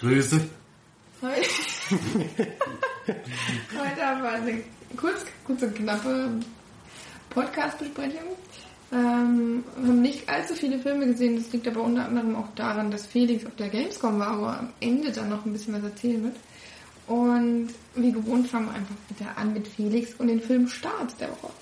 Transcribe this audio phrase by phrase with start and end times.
[0.00, 0.40] Grüße.
[1.22, 1.48] Heute,
[3.06, 4.62] Heute haben wir eine
[4.96, 6.30] kurz, kurz und knappe
[7.30, 8.36] Podcast-Besprechung.
[8.92, 11.36] Ähm, wir haben nicht allzu viele Filme gesehen.
[11.36, 14.58] Das liegt aber unter anderem auch daran, dass Felix auf der Gamescom war, wo er
[14.60, 16.36] am Ende dann noch ein bisschen was erzählen wird.
[17.06, 21.30] Und wie gewohnt fangen wir einfach wieder an mit Felix und den Film Start der
[21.30, 21.52] Woche.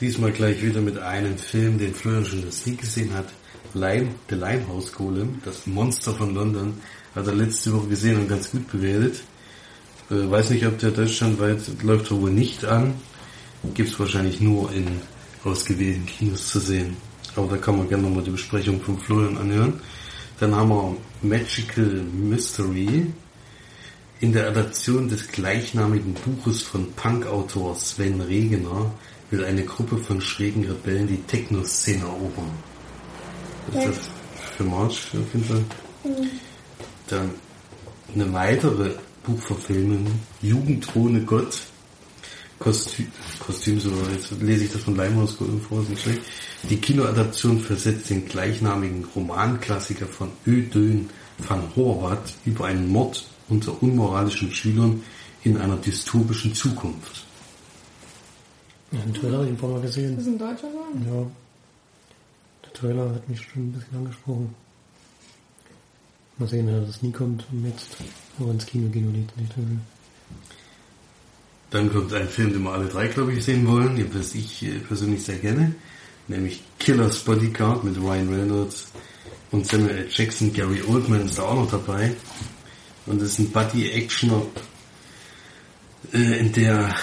[0.00, 3.26] Diesmal gleich wieder mit einem Film, den Florian schon das nie gesehen hat.
[3.74, 6.80] Lime, The Limehouse Golem, das Monster von London,
[7.18, 9.22] hat er letzte Woche gesehen und ganz gut bewertet.
[10.10, 12.94] Äh, weiß nicht, ob der deutschlandweit läuft er wohl nicht an.
[13.74, 14.86] Gibt es wahrscheinlich nur in
[15.44, 16.96] ausgewählten Kinos zu sehen.
[17.36, 19.80] Aber da kann man gerne nochmal die Besprechung von Florian anhören.
[20.40, 23.06] Dann haben wir Magical Mystery
[24.20, 28.92] in der Adaption des gleichnamigen Buches von Punk-Autor Sven Regener
[29.30, 32.50] will eine Gruppe von schrägen Rebellen die Techno-Szene erobern.
[33.72, 34.10] Das ist das
[34.56, 35.64] für March auf jeden Fall.
[37.08, 37.30] Dann
[38.14, 38.90] eine weitere
[39.24, 40.06] Buchverfilmung,
[40.42, 41.60] Jugend ohne Gott.
[42.58, 43.06] Kostüm,
[43.38, 45.36] Kostüm so, jetzt lese ich das von Leimhaus
[45.68, 46.22] vor, ist nicht schlecht.
[46.64, 51.08] Die Kinoadaption versetzt den gleichnamigen Romanklassiker von Ödön
[51.46, 55.02] van Horvath über einen Mord unter unmoralischen Schülern
[55.44, 57.24] in einer dystopischen Zukunft.
[58.90, 60.18] Ja, den Trailer habe ich ein paar Mal Das gesehen.
[60.18, 61.06] ist ein deutscher Film?
[61.06, 61.26] Ja.
[62.64, 64.54] Der Trailer hat mich schon ein bisschen angesprochen.
[66.38, 67.96] Mal sehen, wenn das nie kommt und jetzt
[68.38, 69.78] nur ins Kino gehen und nicht, nicht will.
[71.70, 74.64] Dann kommt ein Film, den wir alle drei, glaube ich, sehen wollen, den was ich
[74.64, 75.74] äh, persönlich sehr gerne,
[76.28, 78.92] nämlich Killer's Bodyguard mit Ryan Reynolds
[79.50, 80.08] und Samuel L.
[80.10, 80.52] Jackson.
[80.52, 82.14] Gary Oldman ist da auch noch dabei.
[83.06, 84.42] Und das ist ein Buddy-Actioner,
[86.12, 86.94] äh, in der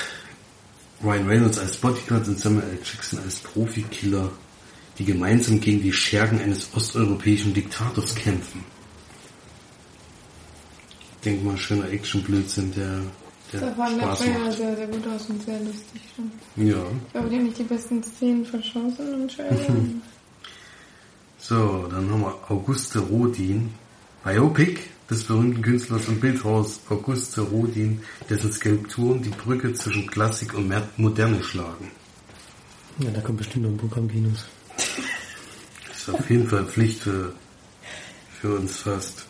[1.04, 2.80] Ryan Reynolds als Bodyguard und Samuel L.
[2.84, 4.32] Jackson als Profikiller,
[4.98, 8.64] die gemeinsam gegen die Schergen eines osteuropäischen Diktators kämpfen.
[11.26, 13.00] Ich denke mal, schöner Action-Blödsinn, der,
[13.52, 14.58] der Da war der Spaß Trailer macht.
[14.58, 16.32] sehr, sehr gut aus und sehr lustig schon.
[16.68, 16.76] Ja.
[17.08, 19.58] Ich glaube, die haben nicht die besten Szenen verschossen im Trailer.
[21.40, 23.74] So, dann haben wir Auguste Rodin.
[24.24, 30.72] Biopic des berühmten Künstlers und Bildhauers Auguste Rodin, dessen Skulpturen die Brücke zwischen Klassik und
[30.98, 31.90] Moderne schlagen.
[33.00, 34.46] Ja, da kommt bestimmt noch ein Programm Kinos.
[34.78, 37.34] Das ist auf jeden Fall Pflicht für,
[38.40, 39.26] für uns fast.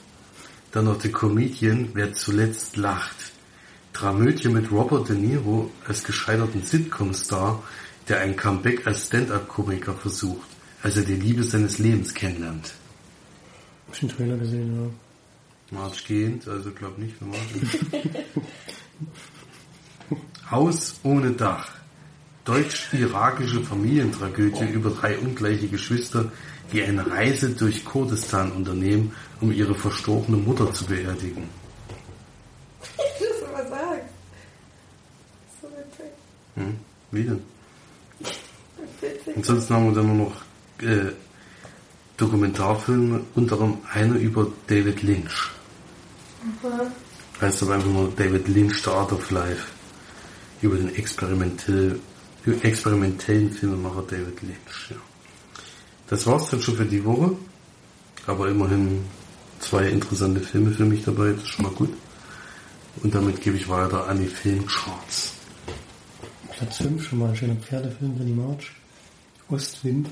[0.75, 3.16] Dann noch der Comedian, wer zuletzt lacht.
[3.94, 7.63] Dramödie mit Robert De Niro als gescheiterten Sitcom-Star,
[8.09, 10.50] der ein Comeback als Stand-Up-Komiker versucht,
[10.84, 12.74] als er die Liebe seines Lebens kennenlernt.
[13.88, 14.91] Hab ich den Trailer gesehen,
[15.72, 15.78] ja.
[15.80, 18.03] March gehend, also glaub nicht für March.
[20.52, 21.69] Haus ohne Dach.
[22.44, 26.34] Deutsch-irakische Familientragödie über drei ungleiche Geschwister,
[26.71, 31.49] die eine Reise durch Kurdistan unternehmen, um ihre verstorbene Mutter zu beerdigen.
[32.81, 34.01] Ich muss aber sagen.
[35.61, 36.11] So witzig.
[36.55, 36.75] Hm?
[37.11, 37.41] Wie denn?
[39.01, 39.37] Witzig.
[39.37, 40.41] Ansonsten haben wir dann nur noch
[40.81, 41.11] äh,
[42.17, 45.51] Dokumentarfilme, unter anderem einer über David Lynch.
[47.41, 49.67] Heißt aber einfach nur David Lynch, The Art of Life.
[50.61, 51.99] Über den experimentell,
[52.61, 54.89] experimentellen Filmemacher David Lynch.
[54.89, 54.95] Ja.
[56.07, 57.31] Das war's dann schon für die Woche.
[58.27, 59.03] Aber immerhin
[59.59, 61.93] zwei interessante Filme für mich dabei, das ist schon mal gut.
[63.03, 65.33] Und damit gebe ich weiter an die Filmcharts.
[66.51, 68.71] Platz 5 schon mal ein schöner Pferdefilm für die March.
[69.49, 70.09] Ostwind.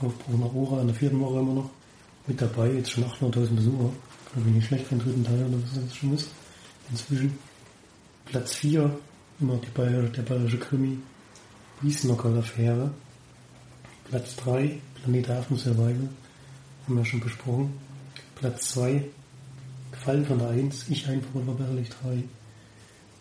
[0.00, 1.70] Aufbruch nach Ora in der vierten Woche immer noch.
[2.26, 3.90] Mit dabei, jetzt schon 800.000 Besucher.
[4.32, 6.28] Glaube ich nicht schlecht für den dritten Teil oder was das schon ist.
[6.90, 7.38] Inzwischen.
[8.26, 8.98] Platz 4,
[9.40, 10.98] immer die Bayer, der bayerische Krimi.
[11.82, 12.90] Wiesnocker-Affäre.
[14.08, 16.08] Platz 3, Planet Affen Survival.
[16.84, 17.72] Haben wir schon besprochen.
[18.34, 19.04] Platz 2,
[19.92, 22.24] Gefallen von der 1, Ich Einbruder Berlich 3.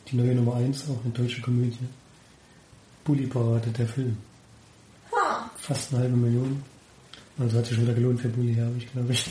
[0.07, 1.77] Die neue Nummer 1, auch eine deutsche Komödie.
[3.03, 4.17] Bully Parade, der Film.
[5.57, 6.61] Fast eine halbe Million.
[7.37, 9.29] Also hat sich schon wieder gelohnt für Bully, habe ich, glaube ich.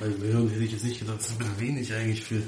[0.00, 2.40] Bei Millionen hätte ich jetzt nicht gedacht, das ist ein wenig eigentlich für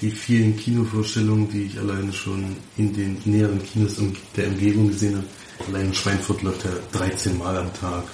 [0.00, 5.16] die vielen Kinovorstellungen, die ich alleine schon in den näheren Kinos um der Umgebung gesehen
[5.16, 5.26] habe.
[5.68, 8.04] Allein in Schweinfurt läuft er 13 Mal am Tag.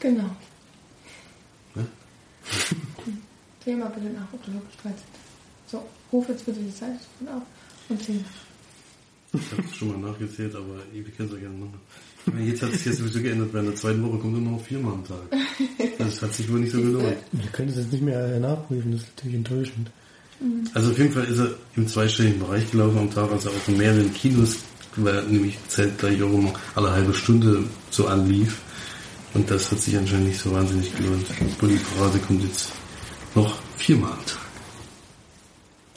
[0.00, 0.30] Genau.
[1.74, 1.86] Ne?
[3.64, 4.98] Thema bitte nach, ob du wirklich 13
[5.66, 7.42] So, ruf jetzt bitte die Zeit auf
[7.88, 8.24] und 10.
[9.32, 11.80] Ich habe es schon mal nachgezählt, aber ihr könnt es ja gerne machen.
[12.26, 14.52] Ich meine, Jetzt hat sich ja sowieso geändert, bei der zweiten Woche kommt er nur
[14.52, 15.18] noch viermal am Tag.
[15.98, 17.16] Das hat sich wohl nicht so gelohnt.
[17.32, 19.90] Wir können es jetzt nicht mehr nachprüfen, das ist natürlich enttäuschend.
[20.74, 23.76] Also auf jeden Fall ist er im zweistelligen Bereich gelaufen am Tag, also auch in
[23.76, 24.56] mehreren Kinos,
[24.96, 28.58] weil er nämlich zeitgleich auch immer alle halbe Stunde so anlief.
[29.34, 31.26] Und das hat sich anscheinend nicht so wahnsinnig gelohnt.
[31.58, 32.72] Bully Parade kommt jetzt
[33.34, 34.38] noch viermal am Tag.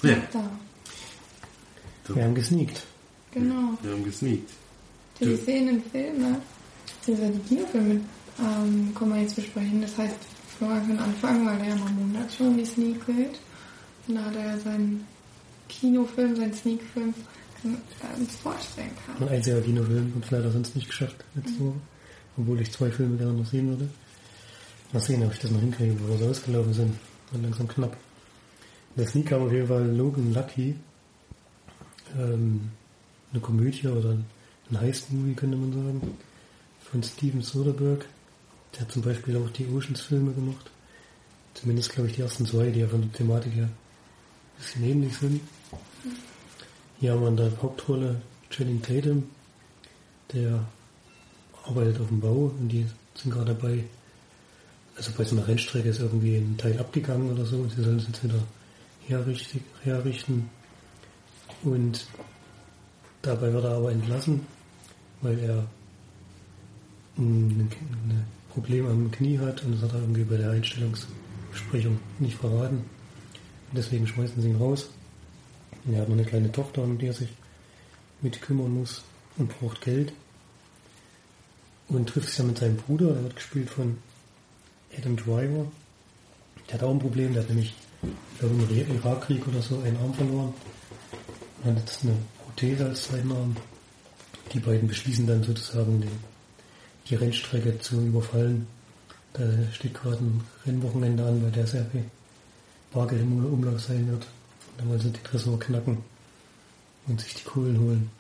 [0.03, 0.49] Ja, Da.
[2.07, 2.15] so.
[2.15, 2.83] Wir haben gesneakt.
[3.31, 3.77] Genau.
[3.81, 4.49] wir haben gesneakt.
[5.19, 6.39] Die Du- Szenenfilme,
[6.99, 8.01] beziehungsweise die Kinofilme,
[8.39, 9.81] ähm, können wir jetzt besprechen.
[9.81, 10.15] Das heißt,
[10.57, 12.99] Florian kann anfangen, weil er ja mal Monat schon die Sneak.
[13.07, 15.07] Und da hat er ja seinen
[15.69, 17.13] Kinofilm, seinen Sneak-Film
[17.63, 19.15] uns vorstellen kann.
[19.19, 21.79] Mein einziger Kinofilm und leider sonst nicht geschafft letzte Woche.
[22.37, 23.87] Obwohl ich zwei Filme gerne noch sehen würde.
[24.91, 26.95] Mal sehen, ob ich das noch hinkriege, bevor sie ausgelaufen sind.
[27.31, 27.97] Und langsam knapp.
[28.95, 30.75] Der Sneak kam auf jeden Fall Logan Lucky.
[32.17, 32.69] Ähm,
[33.31, 36.17] eine Komödie oder ein Heist-Movie, könnte man sagen.
[36.91, 38.05] Von Steven Soderbergh.
[38.73, 40.69] Der hat zum Beispiel auch die Oceans-Filme gemacht.
[41.53, 45.17] Zumindest, glaube ich, die ersten zwei, die ja von der Thematik her ein bisschen ähnlich
[45.17, 45.41] sind.
[46.03, 46.11] Hier
[47.09, 49.23] haben wir in der Hauptrolle Channing Tatum,
[50.31, 50.65] der
[51.65, 52.85] arbeitet auf dem Bau und die
[53.15, 53.83] sind gerade dabei,
[54.95, 57.97] also bei so einer Rennstrecke ist irgendwie ein Teil abgegangen oder so und sie sollen
[57.97, 58.43] es jetzt wieder
[59.07, 60.49] herrichten, herrichten.
[61.63, 62.05] Und
[63.21, 64.45] dabei wird er aber entlassen,
[65.21, 65.67] weil er
[67.17, 72.37] ein ein Problem am Knie hat und das hat er irgendwie bei der Einstellungsbesprechung nicht
[72.37, 72.77] verraten.
[72.77, 74.89] Und deswegen schmeißen sie ihn raus.
[75.91, 77.29] Er hat noch eine kleine Tochter, um die er sich
[78.21, 79.03] mit kümmern muss
[79.37, 80.13] und braucht Geld.
[81.89, 83.97] Und trifft sich dann mit seinem Bruder, der wird gespielt von
[84.97, 85.65] Adam Driver.
[86.67, 87.73] Der hat auch ein Problem, der hat nämlich
[88.41, 90.53] im Irakkrieg oder so einen Arm verloren.
[91.63, 93.55] Und hat jetzt eine Prothese als zweiten Arm.
[94.53, 96.11] Die beiden beschließen dann sozusagen den,
[97.09, 98.67] die Rennstrecke zu überfallen.
[99.33, 99.43] Da
[99.73, 102.05] steht gerade ein Rennwochenende an, weil der sehr viel
[102.93, 104.25] Bargeld im Umlauf sein wird.
[104.77, 105.99] Dann wollen sie die Tresor knacken
[107.07, 108.11] und sich die Kohlen holen.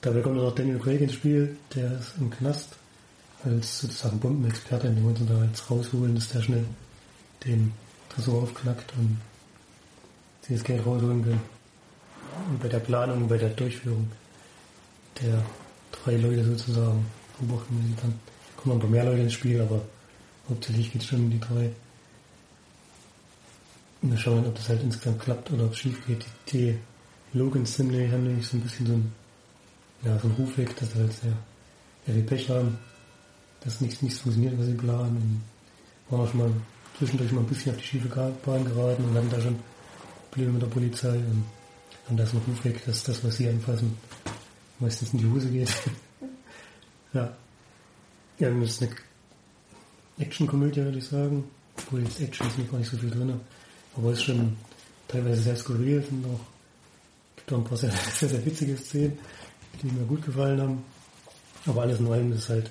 [0.00, 2.76] Dabei kommt noch Daniel Craig ins Spiel, der ist im Knast
[3.44, 6.64] als sozusagen Bombenexperte, den wollen sie da jetzt rausholen, dass der schnell
[7.44, 7.72] den
[8.08, 9.18] Tresor aufknackt und
[10.42, 11.40] sie das Geld rausholen können.
[12.50, 14.10] Und bei der Planung, bei der Durchführung
[15.20, 15.44] der
[15.92, 17.06] drei Leute sozusagen
[17.38, 18.14] beobachten sie dann.
[18.56, 19.82] Kommen ein paar mehr Leute ins Spiel, aber
[20.48, 21.70] hauptsächlich geht es schon um die drei.
[24.02, 26.24] Und wir schauen, ob das halt insgesamt klappt oder ob es schief geht.
[26.52, 26.78] Die,
[27.32, 29.12] die Logans sind nämlich, haben nämlich so ein bisschen so ein,
[30.04, 31.32] ja, so ein Ruf weg, dass sie halt sehr,
[32.06, 32.78] sehr viel Pech haben,
[33.60, 35.16] dass nichts, nichts funktioniert, was sie planen.
[35.16, 35.42] Und
[36.10, 36.52] waren auch schon mal
[36.96, 39.58] zwischendurch mal ein bisschen auf die schiefe Bahn geraten und hatten da schon
[40.30, 41.44] Probleme mit der Polizei und
[42.06, 43.96] haben da so einen Ruf weg, dass das, was sie anfassen,
[44.78, 45.68] meistens in die Hose geht.
[47.12, 47.32] ja.
[48.38, 48.92] Ja, das ist eine
[50.18, 51.44] Actionkomödie, würde ich sagen.
[51.76, 53.40] Obwohl jetzt Action ist noch gar nicht so viel drin.
[53.98, 54.56] Aber es schon
[55.08, 56.40] teilweise sehr skurril und auch
[57.36, 59.18] gibt auch ein paar sehr, sehr, sehr witzige Szenen,
[59.82, 60.84] die mir gut gefallen haben.
[61.66, 62.70] Aber alles in allem ist halt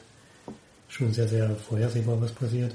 [0.87, 2.73] schon sehr, sehr vorhersehbar, was passiert.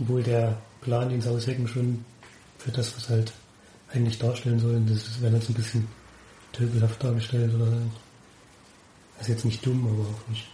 [0.00, 2.02] Obwohl der Plan, den sie aushecken, schon
[2.58, 3.32] für das, was halt
[3.92, 5.86] eigentlich darstellen sollen, das werden jetzt ein bisschen
[6.52, 7.70] töbelhaft dargestellt oder
[9.18, 10.48] das ist jetzt nicht dumm, aber auch nicht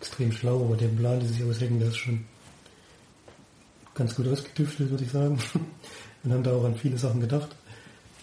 [0.00, 2.24] extrem schlau, aber der Plan, den sie aushecken, der ist schon
[3.94, 5.38] ganz gut ausgetüftelt, würde ich sagen.
[6.22, 7.54] Und haben da auch an viele Sachen gedacht,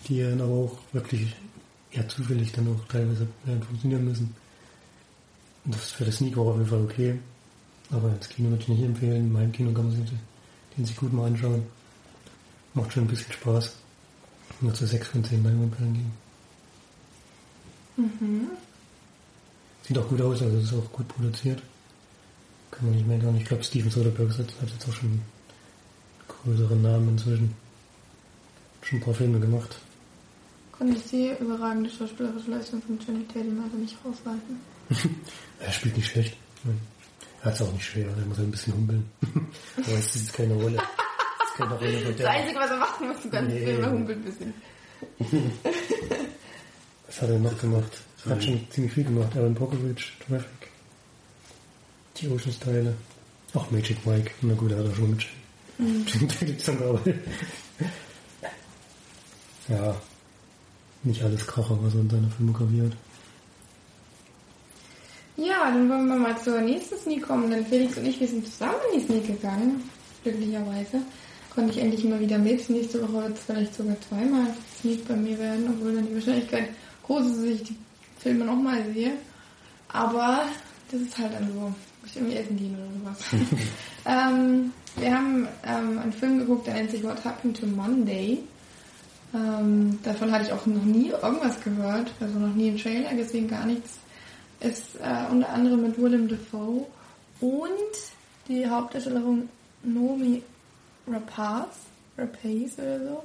[0.08, 1.36] die dann aber auch wirklich
[1.92, 3.28] eher zufällig dann auch teilweise
[3.66, 4.36] funktionieren müssen.
[5.66, 7.20] Und das ist für das Sneak war auf jeden Fall okay.
[7.90, 9.32] Aber ins Kino würde ich nicht empfehlen.
[9.32, 10.12] Meinem Kino kann man sich
[10.78, 11.64] den sich gut mal anschauen.
[12.74, 13.76] Macht schon ein bisschen Spaß.
[14.62, 16.12] Nur zu 6 von 10 Leinwandperlen gehen.
[17.98, 18.48] Mhm.
[19.84, 21.62] Sieht auch gut aus, also ist auch gut produziert.
[22.72, 23.38] Kann man nicht meckern.
[23.38, 25.24] Ich glaube, Steven Soderbergh hat hat jetzt auch schon einen
[26.28, 27.56] größeren Namen inzwischen.
[28.88, 29.76] Schon ein paar Filme gemacht.
[30.72, 34.60] Konnte ich die überragende schauspielerische Leistung von Johnny Tatum also nicht raushalten.
[35.60, 36.38] Er spielt nicht schlecht.
[37.42, 39.10] Er hat es auch nicht schwer, er muss ein bisschen humpeln.
[39.78, 40.78] Aber es ist keine Rolle.
[40.78, 42.30] Es ist keine Rolle Das der.
[42.30, 43.66] Einzige, was er machen muss, du ganzen Nee.
[43.66, 44.54] Film, er humpelt ein bisschen.
[47.08, 47.92] Was hat er noch gemacht?
[48.26, 49.36] Er hat schon ziemlich viel gemacht.
[49.36, 50.70] Aaron Brockovich, Traffic.
[52.18, 52.94] Die Oceans-Teile.
[53.56, 54.32] Ach, Magic Mike.
[54.42, 55.26] Na gut, er hat auch schon mit
[55.80, 57.16] Jim Tatum zusammengearbeitet.
[59.68, 59.96] Ja.
[61.04, 62.98] Nicht alles Kracher, was er in seiner Filmografie hat.
[65.38, 68.46] Ja, dann wollen wir mal zur nächsten Sneak kommen, denn Felix und ich, wir sind
[68.46, 69.84] zusammen in die Sneak gegangen.
[70.24, 71.02] Glücklicherweise
[71.54, 72.68] konnte ich endlich mal wieder mit.
[72.70, 74.48] Nächste Woche wird es vielleicht sogar zweimal
[74.82, 76.70] Sneak bei mir werden, obwohl dann die Wahrscheinlichkeit
[77.04, 77.76] groß ist, dass ich die
[78.20, 79.14] Filme nochmal sehe.
[79.90, 80.42] Aber
[80.92, 83.42] das ist halt dann so, muss ich irgendwie essen gehen oder sowas.
[84.06, 88.40] ähm, wir haben ähm, einen Film geguckt, der nennt sich What Happened to Monday.
[89.38, 93.48] Ähm, davon hatte ich auch noch nie irgendwas gehört, also noch nie einen Trailer gesehen,
[93.48, 94.00] gar nichts.
[94.60, 96.88] Ist äh, unter anderem mit Willem Dafoe
[97.42, 97.72] und
[98.48, 99.50] die Hauptdarstellerin
[99.84, 100.42] Nomi
[101.08, 101.68] Rapaz,
[102.18, 103.24] Rapaz oder so.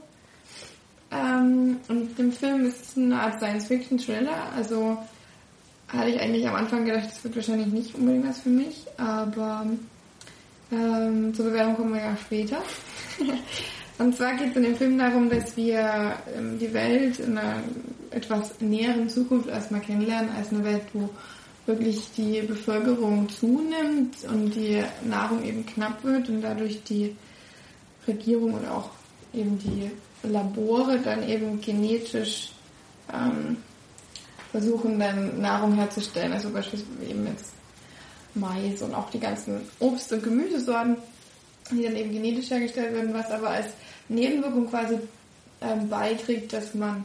[1.10, 4.98] Ähm, und im Film ist eine Art Science-Fiction-Thriller, also
[5.88, 9.66] hatte ich eigentlich am Anfang gedacht, das wird wahrscheinlich nicht unbedingt was für mich, aber
[10.70, 12.58] ähm, zur Bewerbung kommen wir ja später.
[14.02, 17.62] Und zwar geht es in dem Film darum, dass wir ähm, die Welt in einer
[18.10, 21.08] etwas näheren Zukunft erstmal kennenlernen, als eine Welt, wo
[21.66, 27.14] wirklich die Bevölkerung zunimmt und die Nahrung eben knapp wird und dadurch die
[28.08, 28.90] Regierung und auch
[29.32, 29.88] eben die
[30.28, 32.50] Labore dann eben genetisch
[33.12, 33.58] ähm,
[34.50, 37.52] versuchen dann Nahrung herzustellen, also beispielsweise eben jetzt
[38.34, 40.96] Mais und auch die ganzen Obst- und Gemüsesorten,
[41.70, 43.68] die dann eben genetisch hergestellt werden, was aber als
[44.08, 44.98] Nebenwirkung quasi
[45.60, 47.04] ähm, beiträgt, dass man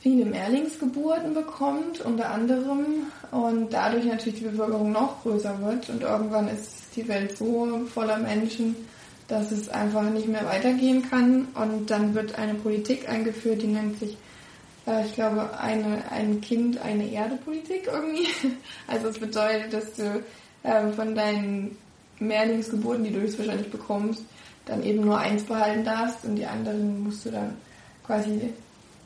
[0.00, 6.48] viele Mehrlingsgeburten bekommt, unter anderem, und dadurch natürlich die Bevölkerung noch größer wird und irgendwann
[6.48, 8.74] ist die Welt so voller Menschen,
[9.28, 13.98] dass es einfach nicht mehr weitergehen kann und dann wird eine Politik eingeführt, die nennt
[14.00, 14.16] sich,
[14.86, 18.28] äh, ich glaube, eine, ein Kind, eine Erde-Politik irgendwie.
[18.88, 20.24] Also es bedeutet, dass du
[20.64, 21.78] äh, von deinen
[22.20, 24.22] Mehrlingsgeburten, die du höchstwahrscheinlich bekommst,
[24.66, 27.56] dann eben nur eins behalten darfst und die anderen musst du dann
[28.06, 28.52] quasi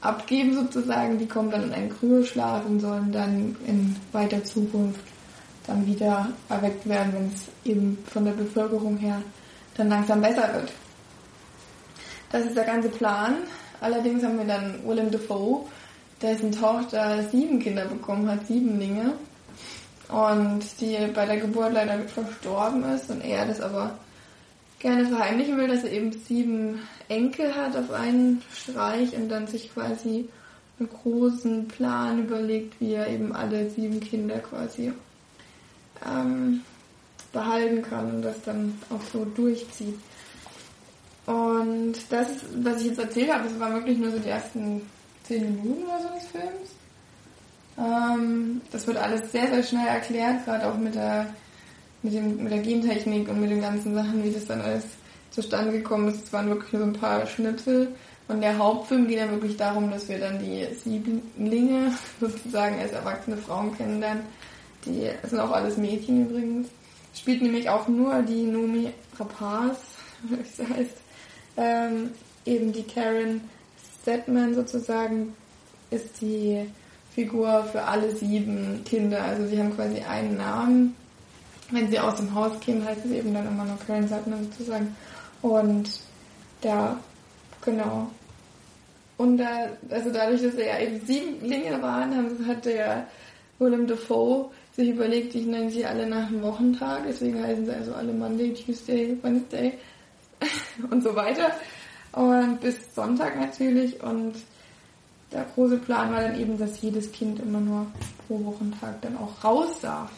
[0.00, 1.18] abgeben sozusagen.
[1.18, 5.00] Die kommen dann in einen Kryoschlaf und sollen dann in weiter Zukunft
[5.66, 9.22] dann wieder erweckt werden, wenn es eben von der Bevölkerung her
[9.76, 10.72] dann langsam besser wird.
[12.30, 13.36] Das ist der ganze Plan.
[13.80, 15.64] Allerdings haben wir dann Willem Dafoe,
[16.20, 19.14] dessen Tochter sieben Kinder bekommen hat, Siebenlinge.
[20.08, 23.98] Und die bei der Geburt leider verstorben ist und er das aber
[24.78, 29.72] gerne verheimlichen will, dass er eben sieben Enkel hat auf einen Streich und dann sich
[29.72, 30.28] quasi
[30.78, 34.92] einen großen Plan überlegt, wie er eben alle sieben Kinder quasi
[36.06, 36.62] ähm,
[37.32, 39.98] behalten kann und das dann auch so durchzieht.
[41.26, 44.82] Und das, was ich jetzt erzählt habe, das waren wirklich nur so die ersten
[45.26, 46.70] zehn Minuten oder so des Films.
[47.78, 51.26] Ähm, das wird alles sehr, sehr schnell erklärt, gerade auch mit der
[52.04, 54.84] mit, dem, mit der Gentechnik und mit den ganzen Sachen, wie das dann alles
[55.30, 56.26] zustande gekommen ist.
[56.26, 57.94] Es waren wirklich nur so ein paar Schnipsel.
[58.28, 63.36] Und der Hauptfilm geht dann wirklich darum, dass wir dann die Sieblinge sozusagen als erwachsene
[63.38, 64.22] Frauen kennenlernen.
[64.84, 66.68] Die sind auch alles Mädchen übrigens.
[67.14, 69.78] Spielt nämlich auch nur die Nomi Rapaz,
[70.22, 70.96] wie sie heißt.
[71.56, 72.10] Ähm,
[72.44, 73.40] eben die Karen
[74.02, 75.34] Stedman sozusagen
[75.90, 76.66] ist die
[77.14, 79.22] Figur für alle sieben Kinder.
[79.22, 80.94] Also sie haben quasi einen Namen
[81.70, 84.94] wenn sie aus dem Haus gehen, heißt es eben dann immer noch Köln-Sattner sozusagen.
[85.42, 85.90] Und
[86.62, 86.98] ja,
[87.64, 88.10] genau.
[89.16, 93.06] Und da, also dadurch, dass er ja eben sieben Linge waren, hat der
[93.58, 97.94] Willem Dafoe sich überlegt, ich nenne sie alle nach einem Wochentag, deswegen heißen sie also
[97.94, 99.78] alle Monday, Tuesday, Wednesday
[100.90, 101.52] und so weiter.
[102.12, 104.02] Und bis Sonntag natürlich.
[104.02, 104.34] Und
[105.32, 107.86] der große Plan war dann eben, dass jedes Kind immer nur
[108.26, 110.10] pro Wochentag dann auch raus darf.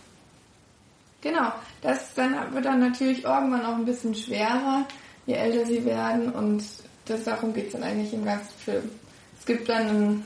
[1.22, 4.86] Genau, das dann wird dann natürlich irgendwann auch ein bisschen schwerer,
[5.26, 6.62] je älter sie werden und
[7.06, 8.90] das, darum geht es dann eigentlich im ganzen Film.
[9.38, 10.24] Es gibt dann einen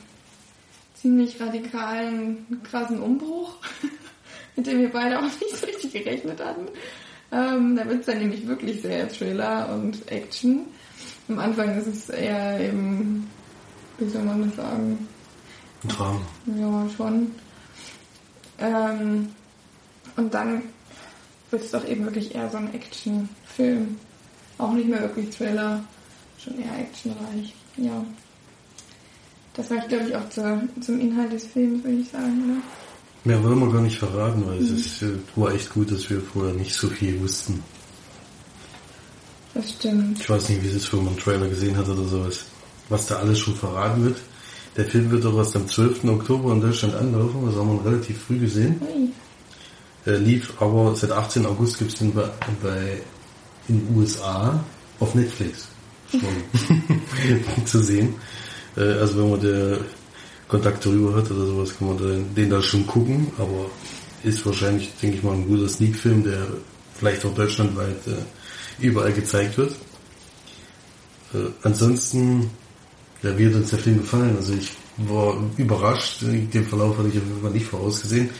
[0.94, 3.56] ziemlich radikalen, krassen Umbruch,
[4.56, 6.68] mit dem wir beide auch nicht so richtig gerechnet hatten.
[7.32, 10.66] Ähm, da wird es dann nämlich wirklich sehr Thriller und Action.
[11.28, 13.30] Am Anfang ist es eher eben,
[14.00, 15.08] wie soll man das sagen?
[15.84, 16.20] Ein Drama.
[16.56, 17.30] Ja, schon.
[18.58, 19.28] Ähm,
[20.16, 20.62] und dann
[21.50, 23.96] wird es doch eben wirklich eher so ein Actionfilm.
[24.58, 25.82] Auch nicht mehr wirklich Thriller,
[26.38, 27.54] schon eher actionreich.
[27.76, 28.04] Ja.
[29.54, 32.46] Das reicht, glaube ich, auch zu, zum Inhalt des Films, würde ich sagen.
[32.46, 32.62] Ne?
[33.24, 34.74] Mehr wollen wir gar nicht verraten, weil mhm.
[34.74, 37.62] es äh, war echt gut, dass wir vorher nicht so viel wussten.
[39.54, 40.20] Das stimmt.
[40.20, 42.44] Ich weiß nicht, wie es ist, wenn man einen Trailer gesehen hat oder sowas.
[42.90, 44.18] Was da alles schon verraten wird.
[44.76, 46.04] Der Film wird doch erst am 12.
[46.04, 48.80] Oktober in Deutschland anlaufen, das haben wir relativ früh gesehen.
[50.06, 51.46] Äh, lief, aber seit 18.
[51.46, 52.28] August gibt es den bei,
[52.62, 53.00] bei
[53.68, 54.62] in den USA
[54.98, 55.68] auf Netflix
[57.64, 58.14] zu sehen.
[58.76, 59.78] Äh, also wenn man der
[60.48, 63.66] Kontakt darüber hat oder sowas, kann man den, den da schon gucken, aber
[64.22, 66.46] ist wahrscheinlich, denke ich mal, ein guter Sneak-Film, der
[66.94, 69.72] vielleicht auch deutschlandweit äh, überall gezeigt wird.
[71.32, 72.50] Äh, ansonsten,
[73.22, 74.36] wie hat uns der Film gefallen?
[74.36, 78.30] Also ich war überrascht, den Verlauf hatte ich auf jeden Fall nicht vorausgesehen.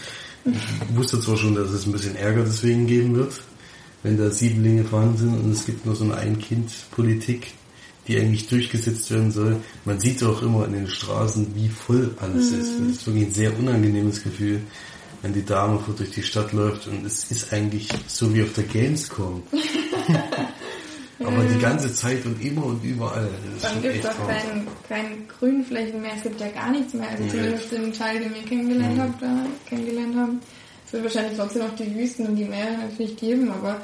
[0.45, 3.33] Ich wusste zwar schon, dass es ein bisschen Ärger deswegen geben wird,
[4.03, 7.53] wenn da Siebenlinge vorhanden sind und es gibt nur so eine Ein-Kind-Politik,
[8.09, 9.57] die eigentlich durchgesetzt werden soll.
[9.85, 12.61] Man sieht auch immer in den Straßen, wie voll alles mhm.
[12.61, 12.73] ist.
[12.81, 14.63] Das ist wirklich ein sehr unangenehmes Gefühl,
[15.23, 18.55] wenn die Dame vor durch die Stadt läuft und es ist eigentlich so wie auf
[18.55, 19.43] der Gamescom.
[21.21, 23.29] Aber die ganze Zeit und immer und überall.
[23.61, 27.09] Dann gibt es auch kein, kein Grünflächen mehr, es gibt ja gar nichts mehr.
[27.11, 27.31] Also Nee.
[27.31, 29.01] zumindest den Teil, den wir kennengelernt, Mhm.
[29.01, 30.41] haben, da, kennengelernt haben.
[30.87, 33.81] Es wird wahrscheinlich trotzdem noch die Wüsten und die Meere natürlich geben, aber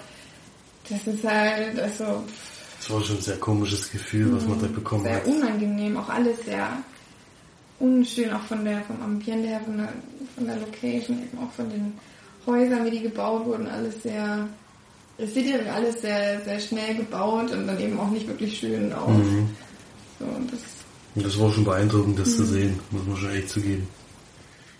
[0.88, 2.24] das ist halt also
[2.78, 5.26] Das war schon ein sehr komisches Gefühl, was man da bekommen sehr hat.
[5.26, 6.68] unangenehm, auch alles sehr
[7.78, 9.88] unschön, auch von der, vom Ambiente her, von der,
[10.34, 11.92] von der Location, eben auch von den
[12.46, 14.48] Häusern, wie die gebaut wurden, alles sehr,
[15.18, 18.92] es sieht ja alles sehr, sehr schnell gebaut und dann eben auch nicht wirklich schön
[18.92, 19.16] aus.
[19.16, 19.48] Mhm.
[20.18, 22.46] So, das, das war schon beeindruckend, das zu Mhm.
[22.48, 23.88] sehen, muss man schon echt zugeben.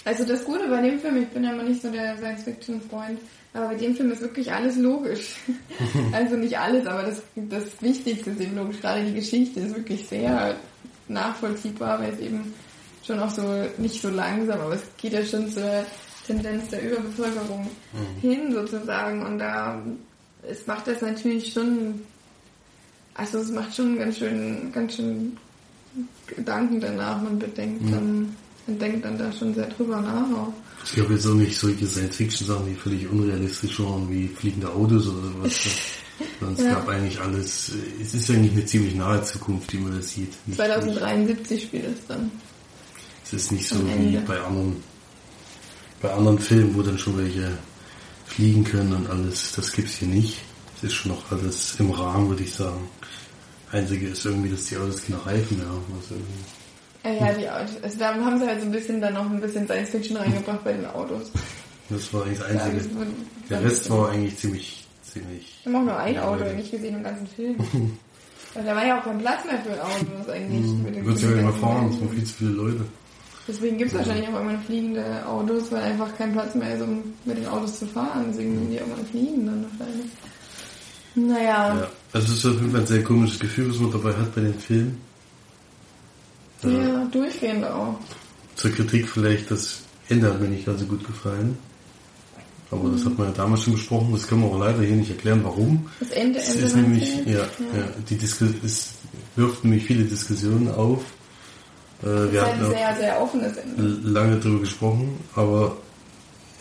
[0.05, 3.19] also das Gute bei dem Film, ich bin ja immer nicht so der Science-Fiction-Freund,
[3.55, 5.37] aber bei dem Film ist wirklich alles logisch.
[6.12, 8.81] also nicht alles, aber das, das Wichtigste ist eben logisch.
[8.81, 10.57] Gerade die Geschichte ist wirklich sehr
[11.09, 12.52] nachvollziehbar, weil es eben
[13.07, 13.43] schon auch so,
[13.78, 15.85] nicht so langsam, aber es geht ja schon zur
[16.26, 17.71] Tendenz der Überbevölkerung
[18.21, 19.81] hin sozusagen und da,
[20.50, 22.00] es macht das natürlich schon,
[23.15, 25.37] also es macht schon ganz schön, ganz schön
[26.26, 27.91] Gedanken danach, man bedenkt Mhm.
[27.91, 28.37] dann,
[28.67, 30.53] man denkt dann da schon sehr drüber nach auch.
[30.85, 35.23] Es gab jetzt auch nicht solche Science-Fiction-Sachen, die völlig unrealistisch waren, wie fliegende Autos oder
[35.23, 35.53] sowas.
[36.57, 36.75] Es Ja.
[36.76, 37.73] gab eigentlich alles,
[38.03, 40.33] es ist eigentlich eine ziemlich nahe Zukunft, die man da sieht.
[40.47, 42.31] Nicht- 2073 spielt es dann.
[43.23, 44.76] Es ist nicht so wie bei anderen,
[46.00, 47.59] bei anderen Filmen, wo dann schon welche
[48.37, 49.52] fliegen können und alles.
[49.57, 50.38] Das gibt's hier nicht.
[50.76, 52.87] Es ist schon noch alles im Rahmen, würde ich sagen.
[53.73, 55.83] Einzige ist irgendwie, dass die Autos keine Reifen mehr haben.
[56.11, 56.28] Irgendwie
[57.02, 57.83] Äh, ja, die Autos.
[57.83, 60.63] Also da haben sie halt so ein bisschen dann noch ein bisschen Science Fiction reingebracht
[60.65, 61.30] bei den Autos.
[61.89, 62.76] das war eigentlich das Ja, Einzige.
[62.76, 63.08] das wird-
[63.50, 65.61] Der Rest war eigentlich ziemlich, ziemlich.
[65.65, 67.56] Wir haben auch nur ein Ja, Auto nicht gesehen im ganzen Film.
[68.54, 70.61] Weil da war ja auch kein Platz mehr für Autos eigentlich.
[70.67, 71.06] Hm.
[71.06, 72.84] Wird ja immer fahren, es waren viel zu viele Leute.
[73.49, 77.02] Deswegen gibt es wahrscheinlich auch irgendwann fliegende Autos, weil einfach kein Platz mehr ist, um
[77.25, 78.26] mit den Autos zu fahren.
[78.30, 80.06] Deswegen müssen die irgendwann fliegen dann wahrscheinlich.
[81.15, 81.91] Naja, Ja.
[82.13, 84.41] Also es ist auf jeden Fall ein sehr komisches Gefühl, was man dabei hat bei
[84.41, 85.00] den Filmen.
[86.63, 87.99] ja, durchgehend auch.
[88.54, 91.59] Zur Kritik vielleicht, das Ende hat mir nicht ganz so gut gefallen.
[92.71, 95.11] Aber das hat man ja damals schon besprochen, das können wir auch leider hier nicht
[95.11, 95.87] erklären, warum.
[96.00, 97.61] Das Ende, Es Ende ist nämlich, ja, jetzt?
[97.61, 97.89] ja.
[98.09, 98.95] die Disku es
[99.37, 101.04] wirft nämlich viele Diskussionen auf.
[102.06, 104.08] Äh, Das wir ist hatten auch sehr, sehr offenes Ende.
[104.10, 105.76] lange darüber gesprochen, aber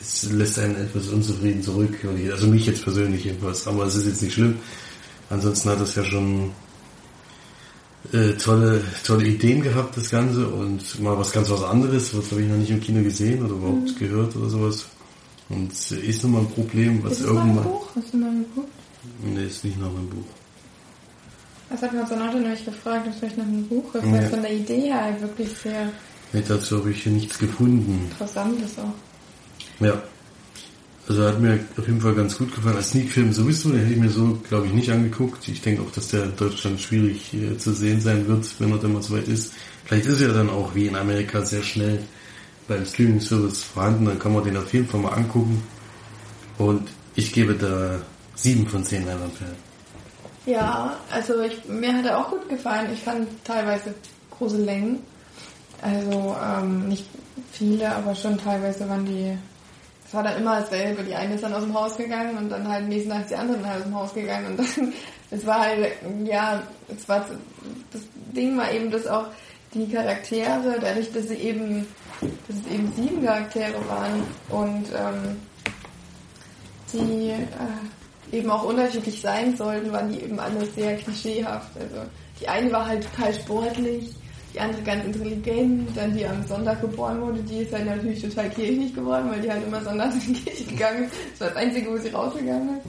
[0.02, 1.94] es lässt einen etwas unzufrieden zurück.
[2.32, 4.58] Also mich jetzt persönlich jedenfalls, aber es ist jetzt nicht schlimm.
[5.30, 6.52] Ansonsten hat es ja schon
[8.14, 12.42] äh, tolle, tolle Ideen gehabt, das Ganze, und mal was ganz was anderes, was habe
[12.42, 14.00] ich noch nicht im Kino gesehen oder überhaupt Mhm.
[14.00, 14.86] gehört oder sowas.
[15.50, 17.64] Und es ist nochmal ein Problem, was Ist irgendwann...
[17.64, 17.88] Buch?
[17.96, 18.70] Hast du mal geguckt?
[19.24, 20.26] Nee, ist nicht nach einem Buch.
[21.70, 24.12] Das hat mir Sonate nämlich gefragt, ob vielleicht nach einem Buch ist, Ja.
[24.12, 25.90] weil es von der Idee her halt wirklich sehr
[26.34, 28.08] Nee, dazu habe ich hier nichts gefunden.
[28.12, 29.84] interessant ist auch.
[29.84, 30.02] Ja.
[31.08, 32.78] Also hat mir auf jeden Fall ganz gut gefallen.
[32.78, 35.48] Als Sneak-Film sowieso, den hätte ich mir so, glaube ich, nicht angeguckt.
[35.48, 38.80] Ich denke auch, dass der in Deutschland schwierig äh, zu sehen sein wird, wenn er
[38.80, 39.54] dann mal soweit ist.
[39.86, 42.00] Vielleicht ist er dann auch wie in Amerika sehr schnell
[42.68, 44.06] beim Streaming-Service vorhanden.
[44.06, 45.62] Dann kann man den auf jeden Fall mal angucken.
[46.58, 48.00] Und ich gebe da
[48.34, 49.56] sieben von zehn Leinwandperlen.
[50.46, 52.90] Ja, also ich, mir hat er auch gut gefallen.
[52.94, 53.96] Ich fand teilweise
[54.32, 55.04] große Längen.
[55.82, 57.06] Also ähm, nicht
[57.52, 59.38] viele, aber schon teilweise waren die.
[60.08, 61.04] Es war dann immer dasselbe.
[61.04, 63.36] Die eine ist dann aus dem Haus gegangen und dann halt nächsten Tag ist die
[63.36, 64.94] andere aus dem Haus gegangen und dann
[65.32, 65.88] es war halt
[66.24, 67.26] ja, es war
[67.92, 68.02] das
[68.36, 69.26] Ding war eben, dass auch
[69.74, 71.86] die Charaktere, dadurch, dass sie eben,
[72.22, 75.38] dass es eben sieben Charaktere waren und ähm,
[76.94, 77.46] die äh,
[78.32, 81.70] eben auch unterschiedlich sein sollten, waren die eben alle sehr klischeehaft.
[81.80, 82.10] Also
[82.40, 84.14] die eine war halt total sportlich,
[84.54, 88.50] die andere ganz intelligent, dann die am Sonntag geboren wurde, die ist halt natürlich total
[88.50, 91.14] kirchlich geworden, weil die halt immer sonntags in die Kirche gegangen ist.
[91.34, 92.86] Das war das Einzige, wo sie rausgegangen ist.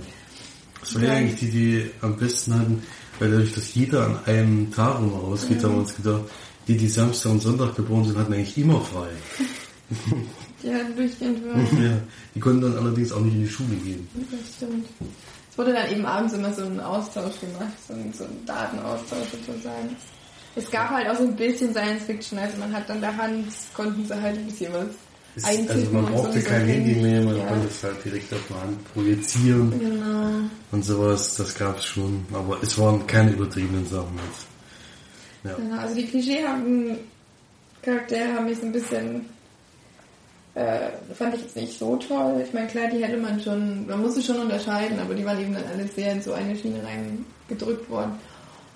[0.80, 2.82] Das war ja eigentlich die, die am besten hatten,
[3.18, 6.22] weil dadurch, dass jeder an einem Tag immer rausgeht, haben wir uns gedacht,
[6.68, 9.08] die, die Samstag und Sonntag geboren sind, hatten eigentlich immer frei.
[10.66, 11.38] Die halt durchgehend.
[11.80, 11.90] Ja,
[12.34, 14.08] die konnten dann allerdings auch nicht in die Schule gehen.
[14.30, 14.86] Das stimmt.
[15.52, 19.28] Es wurde dann eben abends immer so ein Austausch gemacht, so ein, so ein Datenaustausch
[19.30, 19.96] sozusagen.
[20.56, 23.46] Es gab halt auch so ein bisschen Science Fiction, also man hat an der Hand,
[23.74, 24.86] konnten sie halt ein bisschen was
[25.36, 25.76] Es, eintippen.
[25.76, 27.46] also man brauchte so, kein so Handy mehr, man ja.
[27.46, 30.50] konnte es halt direkt auf der Hand projizieren Genau.
[30.72, 32.24] und sowas, das gab es schon.
[32.32, 34.46] Aber es waren keine übertriebenen Sachen jetzt.
[35.44, 35.54] Ja.
[35.54, 36.98] Genau, also die klischeehaften
[37.82, 39.26] Charaktere haben mich so ein bisschen,
[40.56, 42.42] äh, fand ich jetzt nicht so toll.
[42.42, 45.52] Ich meine, klar, die hätte man schon, man musste schon unterscheiden, aber die waren eben
[45.52, 48.12] dann alle sehr in so eine Schiene reingedrückt worden.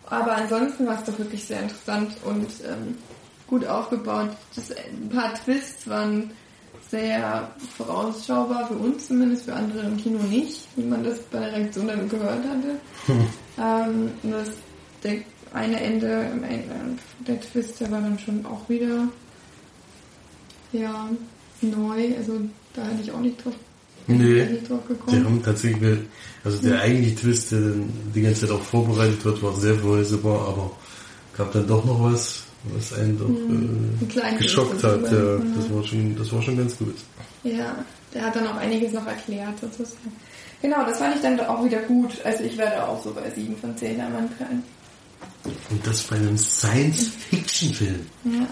[0.05, 2.99] Aber ansonsten war es doch wirklich sehr interessant und ähm,
[3.47, 4.29] gut aufgebaut.
[4.55, 6.31] Das, ein paar Twists waren
[6.91, 11.53] sehr vorausschaubar, für uns zumindest, für andere im Kino nicht, wie man das bei der
[11.53, 12.77] Reaktion dann gehört hatte.
[13.59, 14.49] Ähm, das
[15.03, 15.19] der
[15.53, 19.09] eine Ende, im Ende, der Twist, der war dann schon auch wieder
[20.73, 21.11] ja
[21.63, 22.17] neu.
[22.17, 22.41] Also
[22.75, 23.55] da hatte ich auch nicht drauf,
[24.07, 24.45] Nee.
[24.47, 25.25] nicht drauf gekommen.
[25.25, 25.99] haben tatsächlich,
[26.45, 30.49] also der eigentliche Twist, der dann die ganze Zeit auch vorbereitet wird, war sehr vorhersehbar,
[30.49, 30.71] aber
[31.37, 32.43] gab dann doch noch was,
[32.75, 35.03] was einen doch Ein äh, kleines geschockt hat.
[35.05, 36.95] Ja, das war schon, das war schon ganz gut.
[37.45, 37.77] Ja,
[38.13, 40.13] der hat dann auch einiges noch erklärt sozusagen.
[40.63, 42.11] Genau, das fand ich dann auch wieder gut.
[42.25, 44.63] Also ich werde auch so bei 7 von 10 am Anfang.
[45.71, 48.01] Und das bei einem Science-Fiction-Film.
[48.25, 48.47] Ja.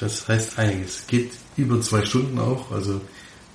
[0.00, 1.06] Das heißt einiges.
[1.06, 3.00] Geht über zwei Stunden auch, also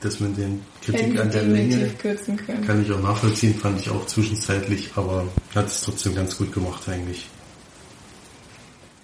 [0.02, 2.66] dass man den Kritik an der Länge definitiv kürzen können.
[2.66, 6.88] kann ich auch nachvollziehen, fand ich auch zwischenzeitlich, aber hat es trotzdem ganz gut gemacht
[6.88, 7.28] eigentlich.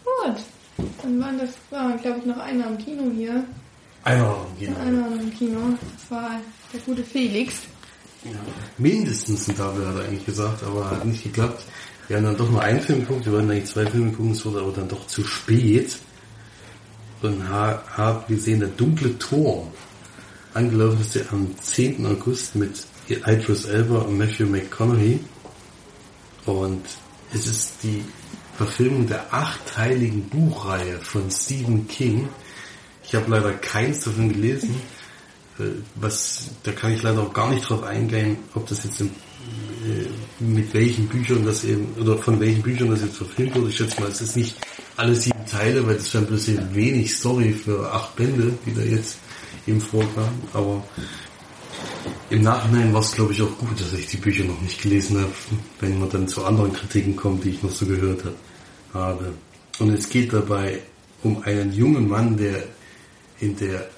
[0.05, 0.35] Gut.
[1.01, 3.43] Dann waren das, war, glaube ich, noch einer im Kino hier.
[4.03, 4.79] Einer genau.
[4.79, 5.59] Einer im Kino.
[5.97, 6.39] Das war
[6.71, 7.55] der gute Felix.
[8.23, 8.31] Ja,
[8.77, 11.63] mindestens ein Double hat er eigentlich gesagt, aber hat nicht geklappt.
[12.07, 14.45] Wir haben dann doch nur einen Film geguckt, wir wollten eigentlich zwei Filme gucken, es
[14.45, 15.97] wurde aber dann doch zu spät.
[17.21, 19.71] Und ha- haben gesehen, der dunkle Tor.
[20.53, 22.05] Angelaufen ist der am 10.
[22.07, 22.71] August mit
[23.07, 25.19] Idris Elba und Matthew McConaughey.
[26.45, 26.81] Und
[27.33, 28.03] es ist die
[28.57, 32.27] Verfilmung der achteiligen Buchreihe von Stephen King.
[33.03, 34.75] Ich habe leider keins davon gelesen.
[35.59, 35.63] Äh,
[35.95, 40.43] Was, da kann ich leider auch gar nicht drauf eingehen, ob das jetzt im, äh,
[40.43, 43.69] mit welchen Büchern das eben, oder von welchen Büchern das jetzt verfilmt wurde.
[43.69, 44.55] Ich schätze mal, es ist nicht
[45.01, 48.81] alle sieben Teile, weil das wäre bloß eben wenig Story für acht Bände, die da
[48.81, 49.17] jetzt
[49.65, 50.29] eben vorkam.
[50.53, 50.83] Aber
[52.29, 55.19] im Nachhinein war es, glaube ich, auch gut, dass ich die Bücher noch nicht gelesen
[55.19, 55.31] habe,
[55.79, 59.33] wenn man dann zu anderen Kritiken kommt, die ich noch so gehört hab- habe.
[59.79, 60.79] Und es geht dabei
[61.23, 62.63] um einen jungen Mann, der
[63.39, 63.89] in der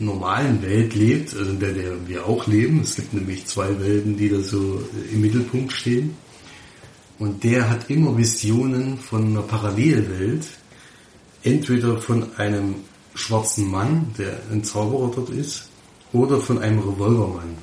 [0.00, 2.80] normalen Welt lebt, also in der, der wir auch leben.
[2.80, 6.16] Es gibt nämlich zwei Welten, die da so im Mittelpunkt stehen.
[7.18, 10.46] Und der hat immer Visionen von einer Parallelwelt,
[11.42, 12.76] entweder von einem
[13.14, 15.68] schwarzen Mann, der ein Zauberer dort ist,
[16.12, 17.58] oder von einem Revolvermann,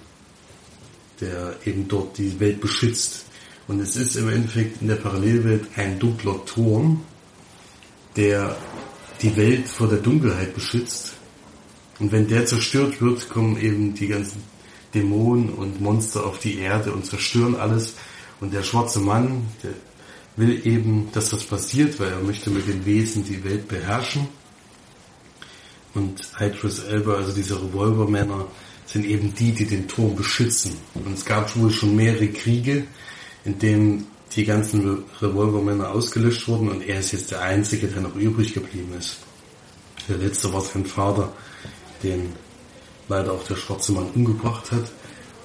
[1.21, 3.25] der eben dort die Welt beschützt.
[3.67, 7.01] Und es ist im Endeffekt in der Parallelwelt ein dunkler Turm,
[8.15, 8.55] der
[9.21, 11.13] die Welt vor der Dunkelheit beschützt.
[11.99, 14.43] Und wenn der zerstört wird, kommen eben die ganzen
[14.93, 17.95] Dämonen und Monster auf die Erde und zerstören alles.
[18.45, 19.71] Und der schwarze Mann, der
[20.36, 24.27] will eben, dass das passiert, weil er möchte mit den Wesen die Welt beherrschen.
[25.95, 28.45] Und Idris Elba, also diese Revolvermänner,
[28.86, 30.77] sind eben die, die den Turm beschützen.
[30.93, 32.86] Und es gab wohl schon mehrere Kriege,
[33.45, 34.05] in denen
[34.36, 38.53] die ganzen Re- Revolvermänner ausgelöscht wurden und er ist jetzt der Einzige, der noch übrig
[38.53, 39.17] geblieben ist.
[40.08, 41.34] Der letzte war sein Vater,
[42.03, 42.34] den
[43.08, 44.91] leider auch der schwarze Mann umgebracht hat.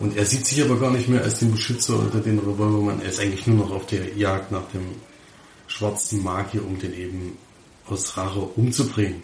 [0.01, 3.03] Und er sieht sich aber gar nicht mehr als den Beschützer oder den Revolvermann.
[3.03, 4.87] Er ist eigentlich nur noch auf der Jagd nach dem
[5.67, 7.37] schwarzen Magier, um den eben
[7.87, 9.23] aus Rache umzubringen.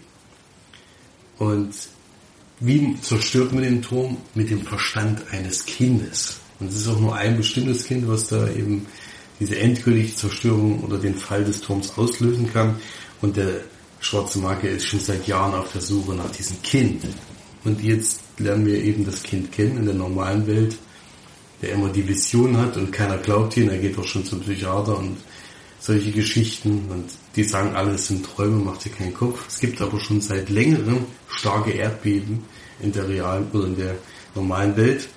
[1.39, 1.75] Und
[2.61, 4.19] wie zerstört man den Turm?
[4.35, 6.37] Mit dem Verstand eines Kindes.
[6.61, 8.87] Und es ist auch nur ein bestimmtes Kind, was da eben
[9.41, 12.77] diese endgültige Zerstörung oder den Fall des Turms auslösen kann.
[13.23, 13.61] Und der
[14.01, 17.03] schwarze Magier ist schon seit Jahren auf der Suche nach diesem Kind.
[17.67, 20.79] Und jetzt lernen wir eben das Kind kennen in der normalen Welt,
[21.61, 23.69] der immer die Vision hat und keiner glaubt ihn.
[23.69, 25.17] Er geht auch schon zum Psychiater und
[25.81, 26.85] solche Geschichten.
[26.89, 29.49] Und die sagen alle, es sind Träume, macht dir keinen Kopf.
[29.49, 32.45] Es gibt aber schon seit längerem starke Erdbeben
[32.81, 33.97] in der realen oder in der
[34.37, 35.09] normalen Welt.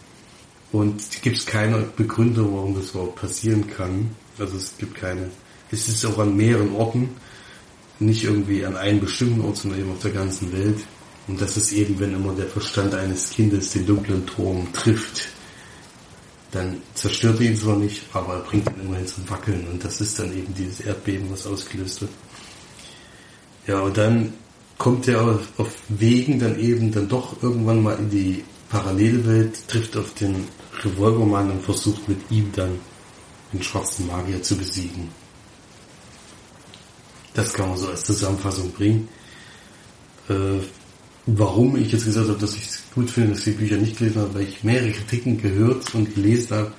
[0.72, 4.10] Und gibt es keine Begründung, warum das überhaupt passieren kann.
[4.40, 5.30] Also es gibt keine.
[5.70, 7.10] Es ist auch an mehreren Orten,
[8.00, 10.80] nicht irgendwie an einem bestimmten Ort, sondern eben auf der ganzen Welt.
[11.30, 15.28] Und das ist eben, wenn immer der Verstand eines Kindes den dunklen Turm trifft,
[16.52, 19.68] dann zerstört er ihn zwar nicht, aber er bringt ihn immerhin zum Wackeln.
[19.72, 22.12] Und das ist dann eben dieses Erdbeben, was ausgelöst wird.
[23.68, 24.34] Ja, und dann
[24.80, 29.96] kommt er auf, Wegen dann eben dann doch irgendwann mal in die parallele Welt, trifft
[29.98, 30.48] auf den
[30.84, 32.80] Revolvermann und versucht mit ihm dann
[33.54, 35.10] den schwarzen Magier zu besiegen.
[37.36, 39.08] Das kann man so als Zusammenfassung bringen.
[40.28, 40.62] Äh,
[41.38, 43.98] warum ich jetzt gesagt habe, dass ich es gut finde, dass ich die Bücher nicht
[43.98, 46.72] gelesen habe, weil ich mehrere Kritiken gehört und gelesen habe,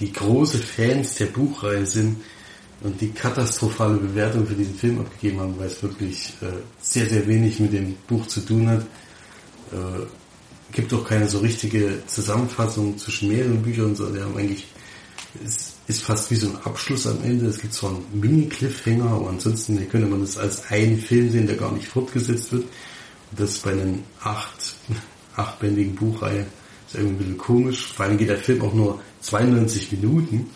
[0.00, 2.16] die große Fans der Buchreihe sind
[2.82, 6.46] und die katastrophale Bewertung für diesen Film abgegeben haben, weil es wirklich äh,
[6.80, 8.82] sehr, sehr wenig mit dem Buch zu tun hat.
[9.72, 10.06] Äh,
[10.72, 14.66] gibt auch keine so richtige Zusammenfassung zwischen mehreren Büchern, sondern die haben eigentlich,
[15.44, 17.46] es ist fast wie so ein Abschluss am Ende.
[17.46, 21.56] Es gibt zwar einen Mini-Cliffhanger, aber ansonsten könnte man das als einen Film sehen, der
[21.56, 22.64] gar nicht fortgesetzt wird.
[23.32, 24.74] Das bei einem acht,
[25.36, 26.46] achtbändigen Buchreihe
[26.86, 27.92] ist irgendwie ein bisschen komisch.
[27.92, 30.50] Vor allem geht der Film auch nur 92 Minuten,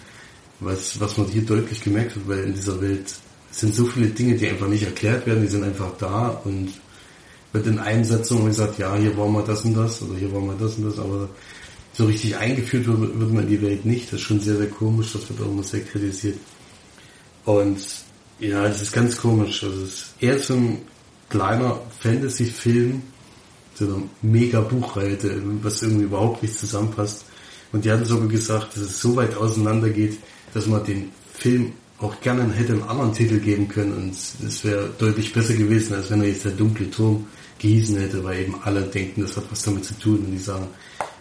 [0.61, 3.15] was, was man hier deutlich gemerkt hat, weil in dieser Welt
[3.51, 6.73] sind so viele Dinge, die einfach nicht erklärt werden, die sind einfach da und
[7.53, 10.55] wird in Einsetzungen gesagt, ja, hier wollen wir das und das oder hier wollen wir
[10.55, 11.29] das und das, aber
[11.93, 14.07] so richtig eingeführt wird, wird man die Welt nicht.
[14.07, 16.39] Das ist schon sehr, sehr komisch, das wird auch immer sehr kritisiert.
[17.45, 17.79] Und
[18.39, 19.65] ja, es ist ganz komisch.
[19.65, 20.79] Also es ist eher ein
[21.31, 23.03] kleiner Fantasy-Film,
[23.75, 25.17] so eine mega Buchreihe,
[25.63, 27.25] was irgendwie überhaupt nicht zusammenpasst.
[27.73, 30.19] Und die hatten sogar gesagt, dass es so weit auseinander geht,
[30.53, 34.91] dass man den Film auch gerne hätte einen anderen Titel geben können und es wäre
[34.99, 37.27] deutlich besser gewesen, als wenn er jetzt der dunkle Turm
[37.59, 40.67] gießen hätte, weil eben alle denken, das hat was damit zu tun und die sagen,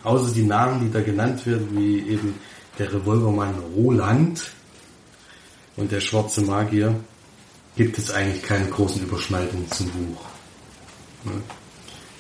[0.04, 2.34] außer die Namen, die da genannt werden, wie eben
[2.78, 4.52] der Revolvermann Roland
[5.76, 6.96] und der schwarze Magier,
[7.80, 10.26] gibt es eigentlich keine großen Überschneidungen zum Buch.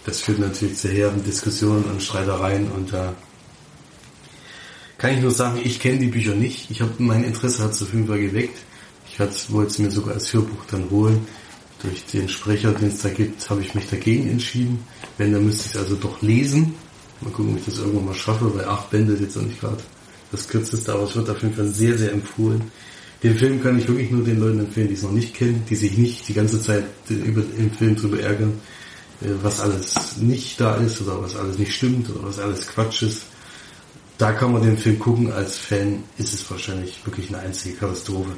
[0.05, 3.13] Das führt natürlich zu herben Diskussionen und Streitereien und da
[4.97, 6.71] kann ich nur sagen, ich kenne die Bücher nicht.
[6.71, 8.57] Ich habe mein Interesse hat es auf jeden Fall geweckt.
[9.11, 11.27] Ich wollte es mir sogar als Hörbuch dann holen
[11.81, 14.85] durch den Sprecher, den es da gibt, habe ich mich dagegen entschieden.
[15.17, 16.73] Wenn, dann müsste ich es also doch lesen.
[17.19, 19.59] Mal gucken, ob ich das irgendwann mal schaffe, weil acht Bände ist jetzt auch nicht
[19.59, 19.83] gerade
[20.31, 22.71] das kürzeste, aber es wird auf jeden Fall sehr, sehr empfohlen.
[23.21, 25.75] Den Film kann ich wirklich nur den Leuten empfehlen, die es noch nicht kennen, die
[25.75, 28.53] sich nicht die ganze Zeit über den Film drüber ärgern,
[29.21, 33.03] äh, was alles nicht da ist oder was alles nicht stimmt oder was alles Quatsch
[33.03, 33.23] ist.
[34.17, 35.31] Da kann man den Film gucken.
[35.31, 38.31] Als Fan ist es wahrscheinlich wirklich eine einzige Katastrophe.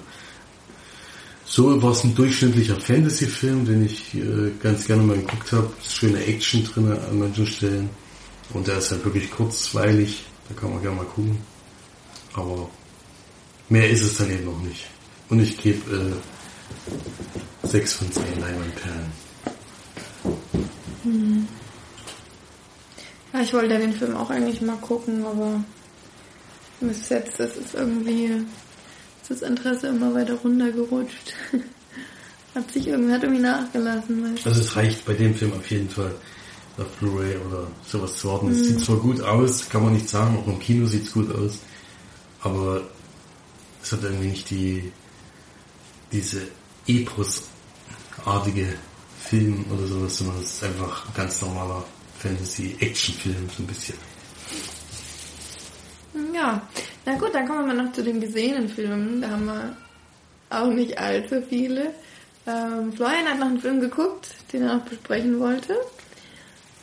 [1.46, 5.70] So war es ein durchschnittlicher Fantasy-Film, den ich äh, ganz gerne mal geguckt habe.
[5.88, 7.90] Schöne Action drin an manchen Stellen.
[8.54, 10.24] Und der ist halt wirklich kurzweilig.
[10.50, 11.38] Da kann man gerne mal gucken.
[12.34, 12.70] Aber
[13.72, 14.86] mehr ist es dann eben noch nicht.
[15.30, 16.14] Und ich gebe
[17.64, 19.12] äh, 6 von 10 Leinwandperlen.
[21.04, 21.48] Hm.
[23.34, 25.64] Ja, ich wollte den Film auch eigentlich mal gucken, aber
[26.82, 28.46] bis jetzt das ist irgendwie
[29.30, 31.34] das Interesse immer weiter runtergerutscht.
[32.56, 34.36] hat sich irgendwie, hat irgendwie nachgelassen.
[34.36, 36.14] Weißt Also es reicht bei dem Film auf jeden Fall
[36.78, 38.48] auf Blu-ray oder sowas zu warten.
[38.48, 38.52] Mhm.
[38.52, 41.34] Es sieht zwar gut aus, kann man nicht sagen, auch im Kino sieht es gut
[41.34, 41.60] aus,
[42.42, 42.82] aber
[43.84, 44.92] es hat irgendwie nicht die
[46.12, 46.48] diese
[46.88, 48.68] Epos-artige
[49.20, 51.84] Film oder sowas, sondern es ist einfach ein ganz normaler
[52.20, 53.96] Fantasy-Action-Film, so ein bisschen.
[56.34, 56.62] Ja,
[57.06, 59.22] na gut, dann kommen wir mal noch zu den gesehenen Filmen.
[59.22, 59.78] Da haben wir
[60.50, 61.94] auch nicht allzu viele.
[62.46, 65.76] Ähm, Florian hat noch einen Film geguckt, den er noch besprechen wollte.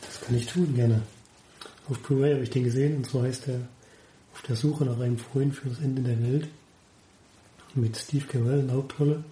[0.01, 1.01] Das kann ich tun, gerne.
[1.89, 3.59] Auf Blu-ray habe ich den gesehen und zwar heißt er
[4.33, 6.47] Auf der Suche nach einem Freund für das Ende der Welt
[7.75, 9.23] mit Steve Carell in der Hauptrolle.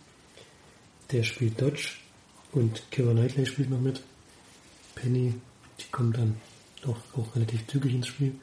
[1.11, 1.95] Der spielt Dodge
[2.51, 4.01] und Kevin Knightley spielt noch mit.
[4.95, 5.33] Penny,
[5.79, 6.37] die kommt dann
[6.81, 8.33] doch auch relativ zügig ins Spiel.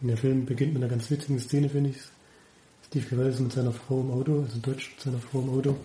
[0.00, 1.96] Und der Film beginnt mit einer ganz witzigen Szene, finde ich.
[2.86, 5.76] Steve Carell ist mit seiner Frau im Auto, also Deutsch mit seiner Frau im Auto.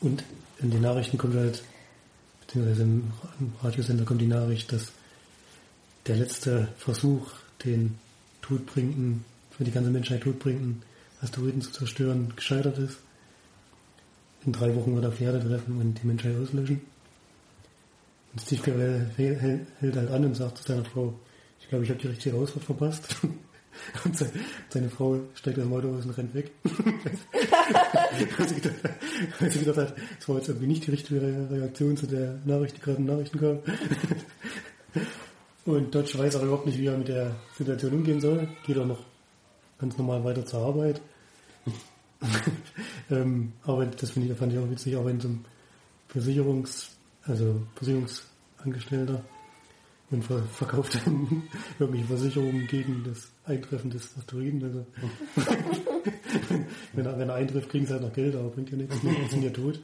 [0.00, 0.24] Und
[0.60, 1.62] in den Nachrichten kommt halt,
[2.40, 3.12] beziehungsweise im
[3.62, 4.92] Radiosender kommt die Nachricht, dass
[6.06, 7.28] der letzte Versuch,
[7.64, 7.98] den
[8.42, 10.82] todbringenden, für die ganze Menschheit todbringenden
[11.24, 12.98] Asteroiden zu zerstören, gescheitert ist.
[14.46, 16.80] In drei Wochen wird er auf die Erde treffen und die Menschheit auslöschen.
[18.32, 21.14] Und Steve Carell hält halt an und sagt zu seiner Frau,
[21.60, 23.16] ich glaube, ich habe die richtige Ausfahrt verpasst.
[24.04, 24.16] Und
[24.68, 26.52] seine Frau steigt aus dem Auto aus und rennt weg.
[28.38, 28.76] weil, sie gedacht,
[29.40, 32.76] weil sie gedacht hat, das war jetzt irgendwie nicht die richtige Reaktion zu der Nachricht,
[32.76, 33.58] die gerade in Nachrichten kam.
[35.64, 38.46] Und Dodge weiß auch überhaupt nicht, wie er mit der Situation umgehen soll.
[38.64, 39.02] Geht auch noch
[39.78, 41.00] ganz normal weiter zur Arbeit.
[43.10, 45.44] ähm, aber das finde ich, fand ich auch witzig, auch wenn so ein
[46.08, 49.22] Versicherungs, also Versicherungsangestellter
[50.10, 51.42] und verkauft dann
[51.78, 54.62] irgendwelche Versicherungen gegen das Eintreffen des Asteroiden.
[54.62, 54.86] Also
[56.92, 59.30] wenn, er, wenn er eintrifft, kriegen sie halt noch Geld, aber bringt ja nichts, die
[59.30, 59.80] sind ja tot.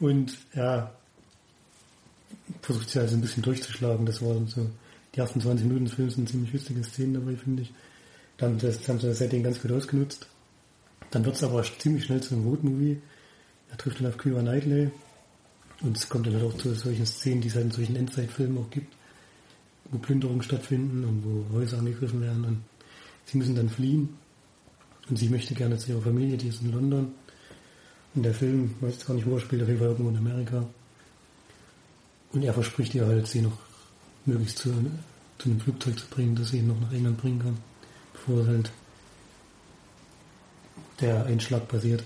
[0.00, 0.92] und ja,
[2.62, 4.06] versucht sich also ein bisschen durchzuschlagen.
[4.06, 4.70] Das waren so,
[5.14, 7.72] die ersten 20 Minuten des Films sind ziemlich witzige Szenen dabei, finde ich.
[8.36, 10.26] Dann das, haben sie das Setting ganz gut ausgenutzt.
[11.10, 13.00] Dann wird es aber ziemlich schnell zu einem Roadmovie.
[13.70, 14.90] Er trifft dann auf Kyra Knightley,
[15.84, 18.58] und es kommt dann halt auch zu solchen Szenen, die es halt in solchen Endzeitfilmen
[18.58, 18.94] auch gibt,
[19.90, 22.44] wo Plünderungen stattfinden und wo Häuser angegriffen werden.
[22.44, 22.62] Und
[23.26, 24.08] sie müssen dann fliehen.
[25.10, 27.12] Und sie möchte gerne zu ihrer Familie, die ist in London.
[28.14, 30.66] Und der Film, weiß gar nicht, wo er spielt, auf jeden Fall irgendwo in Amerika.
[32.32, 33.58] Und er verspricht ihr halt, sie noch
[34.24, 34.72] möglichst zu,
[35.38, 37.58] zu einem Flugzeug zu bringen, dass sie ihn noch nach England bringen kann,
[38.26, 38.70] bevor halt
[41.00, 42.04] der Einschlag passiert.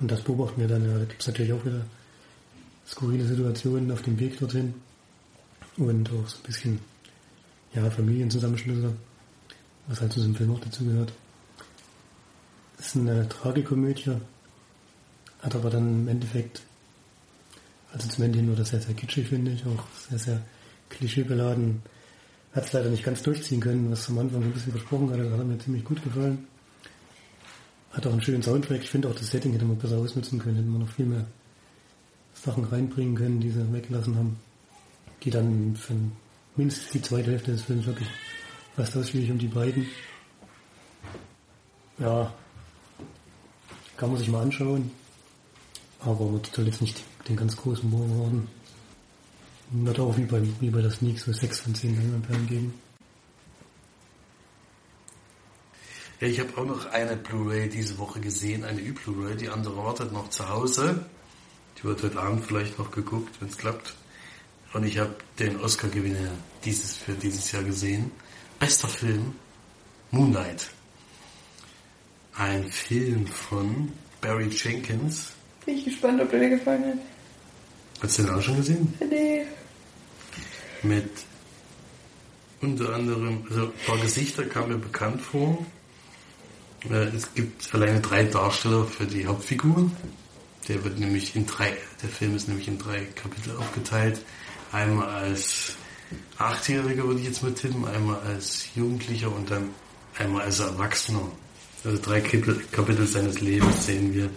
[0.00, 1.84] Und das beobachten wir dann, ja, da gibt es natürlich auch wieder
[2.86, 4.74] skurrile Situationen auf dem Weg dorthin
[5.76, 6.80] und auch so ein bisschen
[7.74, 8.92] ja, Familienzusammenschlüsse,
[9.86, 11.12] was halt zu diesem Film auch dazu gehört.
[12.78, 14.16] Es ist eine Tragikomödie,
[15.40, 16.62] hat aber dann im Endeffekt,
[17.92, 20.42] also zum Ende nur das sehr, sehr kitschig, finde ich, auch sehr, sehr
[20.90, 21.82] klischeebeladen.
[22.54, 25.38] Hat es leider nicht ganz durchziehen können, was am Anfang ein bisschen versprochen hatte, das
[25.38, 26.46] hat mir ziemlich gut gefallen.
[27.92, 28.82] Hat auch einen schönen Soundtrack.
[28.82, 31.26] Ich finde auch das Setting hätte man besser ausnutzen können, hätte man noch viel mehr
[32.34, 34.36] Sachen reinbringen können, die sie weggelassen haben.
[35.22, 35.94] Die dann für
[36.56, 38.08] mindestens die zweite Hälfte des Films wirklich
[38.76, 39.86] fast ausschließlich um die beiden.
[41.98, 42.32] Ja,
[43.96, 44.90] kann man sich mal anschauen.
[46.00, 48.48] Aber man soll jetzt nicht den ganz großen Bogen worden.
[49.70, 52.74] Wird auch wie bei, wie bei der Sneak so 6 von 10 Leinwandperlen geben.
[56.20, 60.12] Ja, ich habe auch noch eine Blu-ray diese Woche gesehen, eine Ü-Blu-ray, die andere wartet
[60.12, 61.04] noch zu Hause.
[61.78, 63.94] Die wird heute Abend vielleicht noch geguckt, wenn es klappt.
[64.72, 66.30] Und ich habe den Oscar-Gewinner
[66.64, 68.10] dieses, für dieses Jahr gesehen.
[68.58, 69.34] Bester Film,
[70.10, 70.70] Moonlight.
[72.36, 75.32] Ein Film von Barry Jenkins.
[75.64, 77.13] Bin ich gespannt, ob der dir gefallen hat.
[78.00, 78.92] Hast du den auch schon gesehen?
[79.08, 79.42] Nee.
[80.82, 81.10] Mit
[82.60, 85.64] unter anderem, also ein paar Gesichter kamen mir bekannt vor.
[86.90, 89.90] Äh, Es gibt alleine drei Darsteller für die Hauptfigur.
[90.68, 94.20] Der wird nämlich in drei, der Film ist nämlich in drei Kapitel aufgeteilt.
[94.72, 95.76] Einmal als
[96.38, 99.70] Achtjähriger würde ich jetzt mal tippen, einmal als Jugendlicher und dann
[100.18, 101.30] einmal als Erwachsener.
[101.84, 104.30] Also drei Kapitel, Kapitel seines Lebens sehen wir,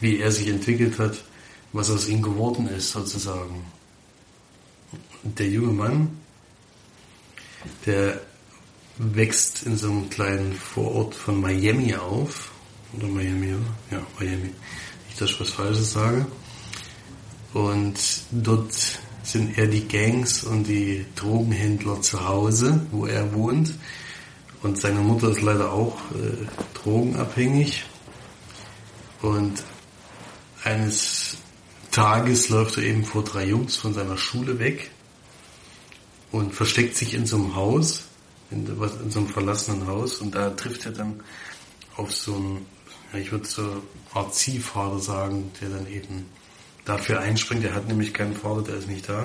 [0.00, 1.24] wie er sich entwickelt hat,
[1.72, 3.64] was aus ihm geworden ist sozusagen.
[5.22, 6.18] Der junge Mann,
[7.86, 8.20] der
[8.98, 12.50] wächst in so einem kleinen Vorort von Miami auf.
[12.96, 13.98] Oder Miami, oder?
[13.98, 14.50] Ja, Miami.
[15.08, 16.26] Nicht, dass ich was Falsches sage.
[17.52, 17.98] Und
[18.30, 18.72] dort
[19.22, 23.74] sind eher die Gangs und die Drogenhändler zu Hause, wo er wohnt.
[24.62, 27.84] Und seine Mutter ist leider auch äh, drogenabhängig.
[29.22, 29.62] Und
[30.64, 31.36] eines
[31.90, 34.90] Tages läuft er eben vor drei Jungs von seiner Schule weg
[36.30, 38.02] und versteckt sich in so einem Haus,
[38.50, 40.18] in, in so einem verlassenen Haus.
[40.18, 41.20] Und da trifft er dann
[41.96, 42.66] auf so einen,
[43.12, 43.82] ja, ich würde so
[44.14, 46.26] Art Ziehvater sagen, der dann eben
[46.84, 47.64] dafür einspringt.
[47.64, 49.24] Er hat nämlich keinen Vater, der ist nicht da.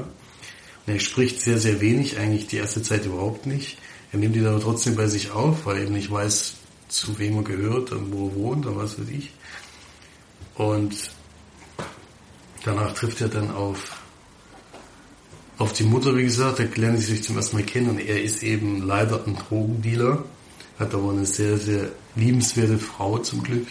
[0.86, 3.78] Und er spricht sehr, sehr wenig, eigentlich die erste Zeit überhaupt nicht.
[4.12, 6.56] Er nimmt ihn aber trotzdem bei sich auf, weil er eben nicht weiß,
[6.90, 9.32] zu wem er gehört und wo er wohnt oder was weiß ich.
[10.56, 10.94] Und
[12.64, 14.02] danach trifft er dann auf,
[15.58, 18.22] auf die Mutter, wie gesagt, da lernen sie sich zum ersten Mal kennen und er
[18.22, 20.24] ist eben leider ein Drogendealer,
[20.80, 23.68] hat aber eine sehr, sehr liebenswerte Frau zum Glück,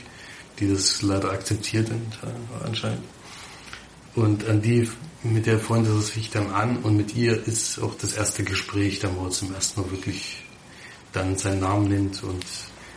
[0.58, 1.90] die das leider akzeptiert
[2.64, 3.02] anscheinend.
[4.14, 4.88] Und an die,
[5.22, 8.98] mit der freundet er sich dann an und mit ihr ist auch das erste Gespräch,
[9.00, 10.44] dann wo er zum ersten Mal wirklich
[11.12, 12.44] dann seinen Namen nimmt und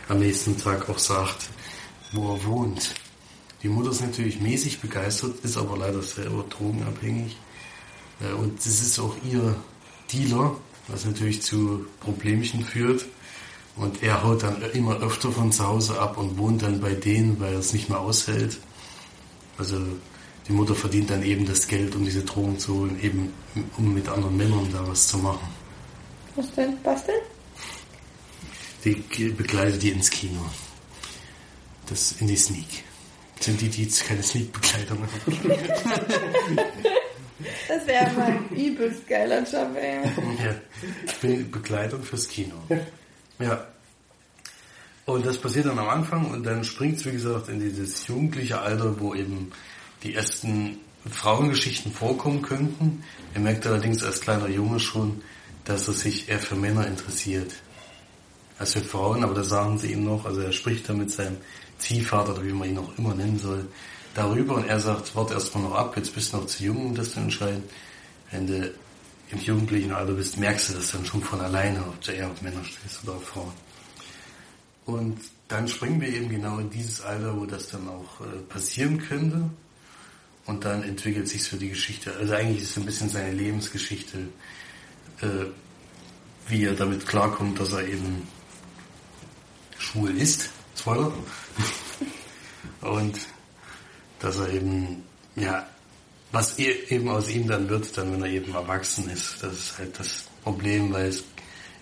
[0.08, 1.48] am nächsten Tag auch sagt,
[2.12, 2.94] wo er wohnt.
[3.62, 7.36] Die Mutter ist natürlich mäßig begeistert, ist aber leider selber drogenabhängig.
[8.20, 9.56] Äh, Und es ist auch ihr
[10.12, 10.56] Dealer,
[10.88, 13.06] was natürlich zu Problemchen führt.
[13.76, 17.38] Und er haut dann immer öfter von zu Hause ab und wohnt dann bei denen,
[17.40, 18.58] weil er es nicht mehr aushält.
[19.58, 19.76] Also
[20.48, 23.32] die Mutter verdient dann eben das Geld, um diese Drogen zu holen, eben
[23.76, 25.46] um mit anderen Männern da was zu machen.
[26.36, 26.76] Was denn?
[26.84, 27.14] Was denn?
[28.84, 30.40] Die begleitet die ins Kino.
[31.86, 32.84] Das in die Sneak.
[33.40, 36.58] Sind die, die jetzt keine Sneak-Begleiter mehr haben?
[37.68, 40.00] Das wäre mal ein übelst geiler Job, ey.
[40.42, 40.54] Ja,
[41.06, 42.54] ich bin Begleitung fürs Kino.
[43.38, 43.66] Ja.
[45.04, 48.60] Und das passiert dann am Anfang und dann springt es, wie gesagt, in dieses jugendliche
[48.60, 49.52] Alter, wo eben
[50.02, 50.78] die ersten
[51.08, 53.04] Frauengeschichten vorkommen könnten.
[53.34, 55.22] Er merkt allerdings als kleiner Junge schon,
[55.64, 57.52] dass er sich eher für Männer interessiert.
[58.58, 60.24] Als für Frauen, aber das sagen sie ihm noch.
[60.24, 61.36] Also er spricht da mit seinem
[61.78, 63.66] Ziehvater, oder wie man ihn auch immer nennen soll,
[64.14, 66.94] darüber und er sagt, warte erstmal noch ab, jetzt bist du noch zu jung, um
[66.94, 67.62] das zu entscheiden.
[68.30, 68.72] Wenn du
[69.30, 72.40] im jugendlichen Alter bist, merkst du das dann schon von alleine, ob du eher auf
[72.42, 73.52] Männer stehst oder auf Frauen.
[74.86, 75.18] Und
[75.48, 79.50] dann springen wir eben genau in dieses Alter, wo das dann auch äh, passieren könnte.
[80.46, 82.14] Und dann entwickelt sich für die Geschichte.
[82.16, 84.18] Also eigentlich ist es ein bisschen seine Lebensgeschichte,
[85.20, 85.46] äh,
[86.46, 88.28] wie er damit klarkommt, dass er eben
[89.76, 90.50] schwul ist.
[90.76, 91.12] Spoiler.
[92.80, 93.18] Und
[94.18, 95.02] dass er eben,
[95.34, 95.66] ja,
[96.32, 99.42] was eben aus ihm dann wird, dann wenn er eben erwachsen ist.
[99.42, 101.24] Das ist halt das Problem, weil es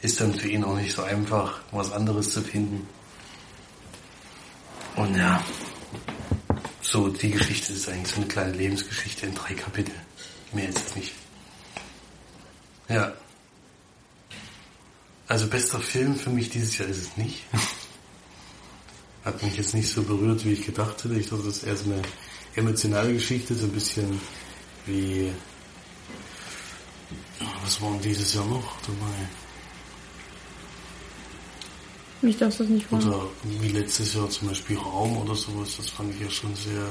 [0.03, 2.87] ist dann für ihn auch nicht so einfach, was anderes zu finden.
[4.97, 5.43] Und ja,
[6.83, 9.95] so, die Geschichte ist eigentlich so eine kleine Lebensgeschichte in drei Kapitel.
[10.53, 11.13] Mehr ist es nicht.
[12.89, 13.13] Ja.
[15.27, 17.43] Also bester Film für mich dieses Jahr ist es nicht.
[19.25, 21.15] Hat mich jetzt nicht so berührt, wie ich gedacht hätte.
[21.15, 22.03] Ich dachte, das ist eher so eine
[22.55, 24.21] emotionale Geschichte, so ein bisschen
[24.87, 25.31] wie
[27.63, 29.29] was war denn dieses Jahr noch dabei?
[32.23, 33.05] Nicht, dass das nicht war.
[33.05, 33.27] Oder
[33.61, 36.87] wie letztes Jahr zum Beispiel Raum oder sowas, das fand ich ja schon sehr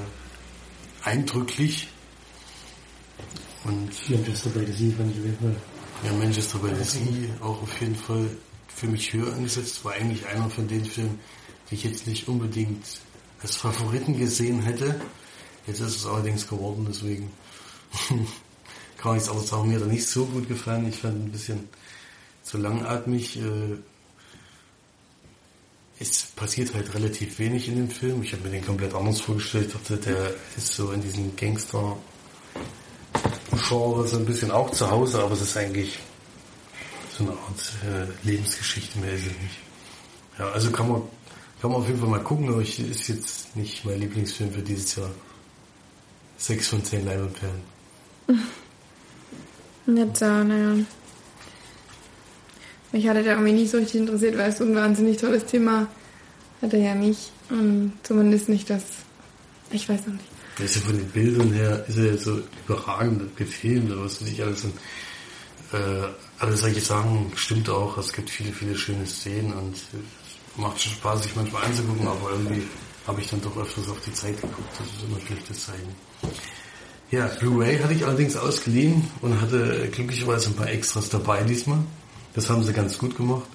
[1.04, 1.88] eindrücklich.
[3.64, 5.56] Und Manchester by the Sea fand ich auf jeden Fall.
[6.04, 8.28] ja, Manchester by the Sea auch auf jeden Fall
[8.68, 11.20] für mich höher angesetzt, war eigentlich einer von den Filmen,
[11.74, 12.86] ich jetzt nicht unbedingt
[13.42, 15.00] als Favoriten gesehen hätte.
[15.68, 17.32] Jetzt ist es allerdings geworden, deswegen
[18.98, 20.88] kann ich es auch sagen, mir hat er nicht so gut gefallen.
[20.88, 21.70] Ich fand ein bisschen
[22.44, 23.38] zu langatmig.
[23.38, 23.78] Äh,
[26.00, 28.24] es passiert halt relativ wenig in dem Film.
[28.24, 29.68] Ich habe mir den komplett anders vorgestellt.
[29.68, 31.98] Ich dachte, der ist so in diesem Gangster
[33.68, 36.00] Genre so ein bisschen auch zu Hause, aber es ist eigentlich
[37.18, 39.58] so eine Art äh, Lebensgeschichte mehr ist es nicht.
[40.40, 41.02] Ja, also kann man,
[41.64, 44.62] kann man auf jeden Fall mal gucken, aber ich ist jetzt nicht mein Lieblingsfilm für
[44.62, 45.10] dieses Jahr.
[46.36, 47.62] Sechs von zehn Leinwandperlen.
[49.98, 50.84] Jetzt, ja, naja.
[52.92, 55.88] Mich hatte der irgendwie nicht so richtig interessiert, weil es so ein wahnsinnig tolles Thema
[56.62, 57.32] hat er ja nicht.
[57.50, 58.84] Und zumindest nicht das.
[59.72, 60.28] Ich weiß noch nicht.
[60.60, 64.22] Der ist ja von den Bildern her, ist er ja so überragend gefilmt, oder was
[64.22, 64.66] weiß ich alles.
[64.66, 64.74] Und,
[65.72, 66.10] äh,
[66.40, 67.98] alle solche Sachen stimmt auch.
[67.98, 69.86] Es gibt viele, viele schöne Szenen und es
[70.58, 72.64] macht schon Spaß, sich manchmal anzugucken, aber irgendwie
[73.08, 74.70] habe ich dann doch öfters auf die Zeit geguckt.
[74.78, 75.96] Das ist immer ein schlechtes Zeichen.
[77.12, 81.80] Ja, Blu-ray hatte ich allerdings ausgeliehen und hatte glücklicherweise ein paar Extras dabei diesmal.
[82.34, 83.46] Das haben sie ganz gut gemacht.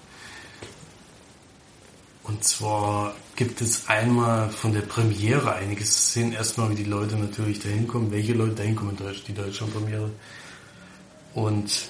[2.23, 6.33] Und zwar gibt es einmal von der Premiere einige Szenen.
[6.33, 8.97] Erstmal, wie die Leute natürlich dahin kommen, welche Leute dahin kommen
[9.27, 10.11] die Deutschland-Premiere.
[11.35, 11.89] Und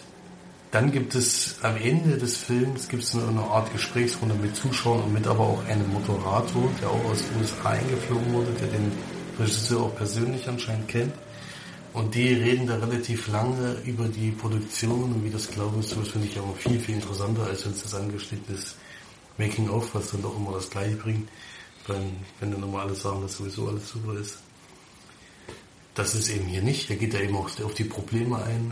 [0.70, 5.14] dann gibt es am Ende des Films gibt es eine, Art Gesprächsrunde mit Zuschauern und
[5.14, 8.92] mit aber auch einem Moderator, der auch aus den USA eingeflogen wurde, der den
[9.38, 11.14] Regisseur auch persönlich anscheinend kennt.
[11.94, 16.08] Und die reden da relativ lange über die Produktion und wie das glaube ich, das
[16.08, 18.76] finde ich aber viel, viel interessanter, als wenn es das angeschnitten ist.
[19.38, 21.28] Making-of, was dann doch immer das Gleiche bringt,
[21.86, 24.38] wenn, wenn dann immer alle sagen, dass sowieso alles super ist.
[25.98, 26.88] Das ist eben hier nicht.
[26.90, 28.70] Er geht da eben auch auf die Probleme ein,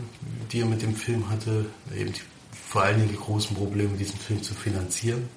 [0.49, 1.65] die er mit dem Film hatte.
[1.93, 2.21] Eben die,
[2.53, 5.27] vor allen Dingen die großen Probleme, diesen Film zu finanzieren.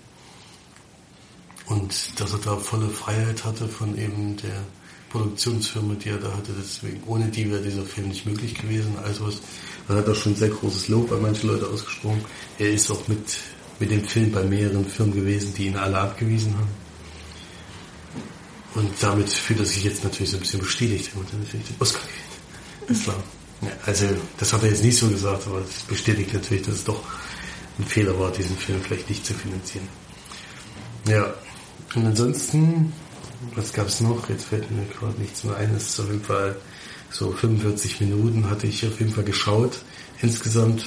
[1.67, 4.63] Und dass er da volle Freiheit hatte von eben der
[5.11, 6.53] Produktionsfirma, die er da hatte.
[6.57, 8.97] Deswegen, ohne die wäre dieser Film nicht möglich gewesen.
[9.05, 9.41] Also was,
[9.89, 12.25] er hat auch schon sehr großes Lob bei manchen Leuten ausgesprochen.
[12.61, 13.37] Er ist auch mit
[13.81, 16.69] mit dem Film bei mehreren Firmen gewesen, die ihn alle abgewiesen haben.
[18.75, 21.11] Und damit fühlt er sich jetzt natürlich so ein bisschen bestätigt,
[21.79, 22.01] Oscar
[22.87, 23.07] gewinnt.
[23.63, 24.07] Ja, also,
[24.39, 27.03] das hat er jetzt nicht so gesagt, aber es bestätigt natürlich, dass es doch
[27.79, 29.87] ein Fehler war, diesen Film vielleicht nicht zu finanzieren.
[31.07, 31.35] Ja,
[31.95, 32.93] und ansonsten,
[33.55, 34.29] was gab es noch?
[34.31, 35.75] Jetzt fällt mir gerade nichts mehr ein.
[35.75, 36.57] Es ist auf jeden Fall
[37.11, 39.83] so 45 Minuten hatte ich auf jeden Fall geschaut.
[40.23, 40.85] Insgesamt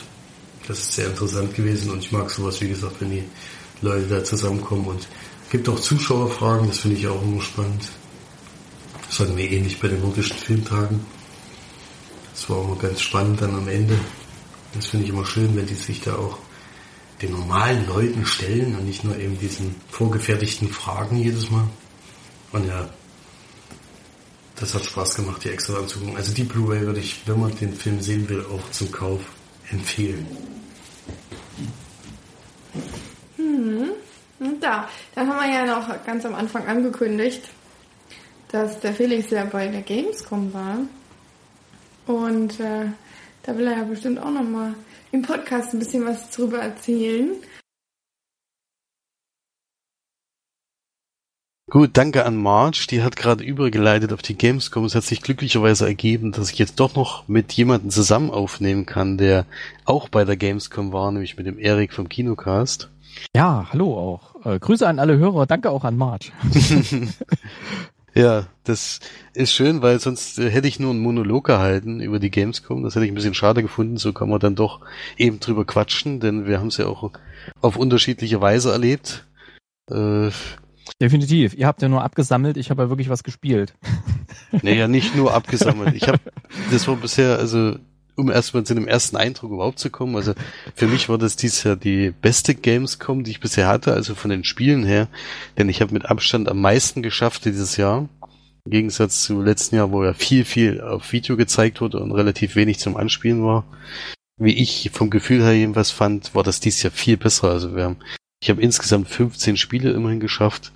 [0.67, 3.23] das ist sehr interessant gewesen und ich mag sowas, wie gesagt, wenn die
[3.81, 5.07] Leute da zusammenkommen und
[5.53, 7.87] gibt auch Zuschauerfragen, das finde ich auch immer spannend.
[9.07, 11.05] Das hatten wir ähnlich bei den nordischen Filmtagen.
[12.33, 13.95] Das war auch immer ganz spannend dann am Ende.
[14.73, 16.39] Das finde ich immer schön, wenn die sich da auch
[17.21, 21.69] den normalen Leuten stellen und nicht nur eben diesen vorgefertigten Fragen jedes Mal.
[22.51, 22.89] Und ja,
[24.55, 26.17] das hat Spaß gemacht, die extra anzugucken.
[26.17, 29.21] Also die Blu-ray würde ich, wenn man den Film sehen will, auch zum Kauf
[29.69, 30.25] empfehlen.
[34.63, 37.49] Da, dann haben wir ja noch ganz am Anfang angekündigt,
[38.49, 40.77] dass der Felix ja bei der Gamescom war.
[42.07, 42.85] Und äh,
[43.43, 44.73] da will er ja bestimmt auch nochmal
[45.11, 47.31] im Podcast ein bisschen was drüber erzählen.
[51.69, 52.87] Gut, danke an Marge.
[52.89, 54.85] Die hat gerade übergeleitet auf die Gamescom.
[54.85, 59.17] Es hat sich glücklicherweise ergeben, dass ich jetzt doch noch mit jemandem zusammen aufnehmen kann,
[59.17, 59.45] der
[59.83, 62.89] auch bei der Gamescom war, nämlich mit dem Erik vom Kinocast.
[63.35, 64.32] Ja, hallo auch.
[64.45, 65.45] Äh, Grüße an alle Hörer.
[65.45, 66.31] Danke auch an Marge.
[68.13, 68.99] ja, das
[69.33, 72.83] ist schön, weil sonst äh, hätte ich nur einen Monolog gehalten über die Gamescom.
[72.83, 73.97] Das hätte ich ein bisschen schade gefunden.
[73.97, 74.81] So kann man dann doch
[75.17, 77.11] eben drüber quatschen, denn wir haben es ja auch
[77.61, 79.27] auf unterschiedliche Weise erlebt.
[79.89, 80.29] Äh,
[81.01, 81.53] Definitiv.
[81.53, 83.73] Ihr habt ja nur abgesammelt, ich habe ja wirklich was gespielt.
[84.61, 85.95] Naja, nicht nur abgesammelt.
[85.95, 86.19] Ich habe,
[86.71, 87.77] das war bisher, also
[88.15, 90.15] um erstmal zu dem ersten Eindruck überhaupt zu kommen.
[90.15, 90.33] Also
[90.75, 94.29] für mich war das dies Jahr die beste Gamescom, die ich bisher hatte, also von
[94.29, 95.07] den Spielen her.
[95.57, 98.09] Denn ich habe mit Abstand am meisten geschafft dieses Jahr.
[98.65, 102.55] Im Gegensatz zu letzten Jahr, wo ja viel, viel auf Video gezeigt wurde und relativ
[102.55, 103.65] wenig zum Anspielen war.
[104.37, 107.49] Wie ich vom Gefühl her jedenfalls fand, war das dieses Jahr viel besser.
[107.49, 107.97] Also wir haben,
[108.41, 110.71] ich habe insgesamt 15 Spiele immerhin geschafft.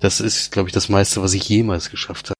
[0.00, 2.33] Das ist, glaube ich, das meiste, was ich jemals geschafft habe.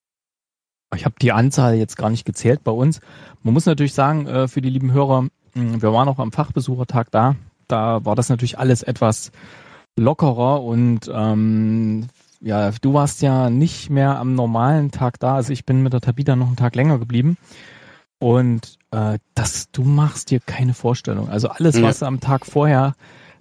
[0.96, 3.00] Ich habe die Anzahl jetzt gar nicht gezählt bei uns.
[3.42, 7.36] Man muss natürlich sagen, äh, für die lieben Hörer, wir waren auch am Fachbesuchertag da.
[7.68, 9.32] Da war das natürlich alles etwas
[9.96, 12.08] lockerer und ähm,
[12.40, 15.36] ja, du warst ja nicht mehr am normalen Tag da.
[15.36, 17.38] Also ich bin mit der Tabita noch einen Tag länger geblieben.
[18.18, 21.28] Und äh, das, du machst dir keine Vorstellung.
[21.28, 22.06] Also alles, was ja.
[22.06, 22.94] am Tag vorher,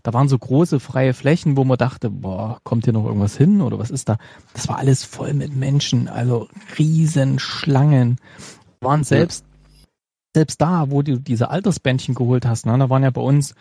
[0.04, 3.62] da waren so große freie Flächen, wo man dachte, boah, kommt hier noch irgendwas hin
[3.62, 4.18] oder was ist da?
[4.54, 8.18] Das war alles voll mit Menschen, also riesen Schlangen.
[8.82, 9.88] Waren selbst, ja.
[10.36, 13.56] selbst da, wo du diese Altersbändchen geholt hast, ne, da waren ja bei uns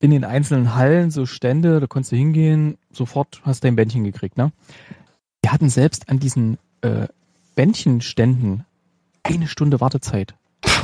[0.00, 4.04] in den einzelnen Hallen so Stände, da konntest du hingehen, sofort hast du dein Bändchen
[4.04, 4.52] gekriegt, ne?
[5.42, 7.08] Wir hatten selbst an diesen äh,
[7.54, 8.64] Bändchenständen
[9.22, 10.34] eine Stunde Wartezeit.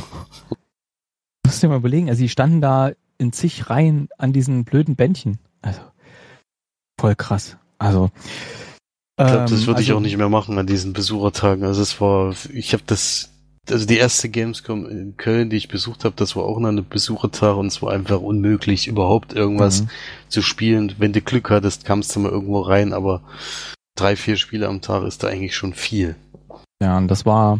[1.43, 2.91] musst dir mal überlegen, also die standen da
[3.21, 5.39] in zig Reihen an diesen blöden Bändchen.
[5.61, 5.81] Also
[6.99, 7.57] voll krass.
[7.77, 8.09] Also
[9.17, 11.63] ich glaube, das würde also, ich auch nicht mehr machen an diesen Besuchertagen.
[11.63, 13.29] Also es war, ich habe das
[13.69, 17.57] also die erste Gamescom in Köln, die ich besucht habe, das war auch eine Besuchertag
[17.57, 19.89] und es war einfach unmöglich, überhaupt irgendwas mhm.
[20.29, 20.95] zu spielen.
[20.97, 23.21] Wenn du Glück hattest, kamst du mal irgendwo rein, aber
[23.95, 26.15] drei, vier Spiele am Tag ist da eigentlich schon viel.
[26.81, 27.59] Ja, und das war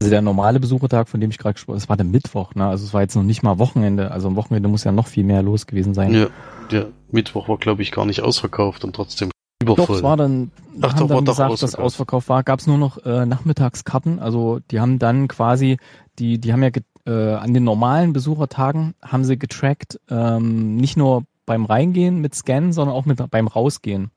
[0.00, 2.66] also der normale Besuchertag, von dem ich gerade gesprochen habe, das war der Mittwoch, ne?
[2.66, 4.10] Also es war jetzt noch nicht mal Wochenende.
[4.12, 6.14] Also am Wochenende muss ja noch viel mehr los gewesen sein.
[6.14, 6.28] Ja,
[6.70, 9.30] der Mittwoch war, glaube ich, gar nicht ausverkauft und trotzdem
[9.60, 9.86] Übervoll.
[9.86, 12.44] Doch, es war dann, Ach, haben dann gesagt, dass Ausverkauf war.
[12.44, 14.20] Gab es nur noch äh, Nachmittagskarten.
[14.20, 15.78] Also die haben dann quasi,
[16.20, 16.70] die, die haben ja
[17.06, 22.72] äh, an den normalen Besuchertagen haben sie getrackt, ähm, nicht nur beim Reingehen mit Scannen,
[22.72, 24.10] sondern auch mit beim Rausgehen.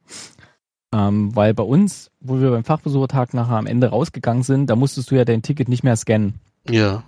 [0.94, 5.10] Ähm, weil bei uns, wo wir beim Fachbesuchertag nachher am Ende rausgegangen sind, da musstest
[5.12, 6.36] du ja dein Ticket nicht mehr scannen.
[6.70, 7.04] Ja.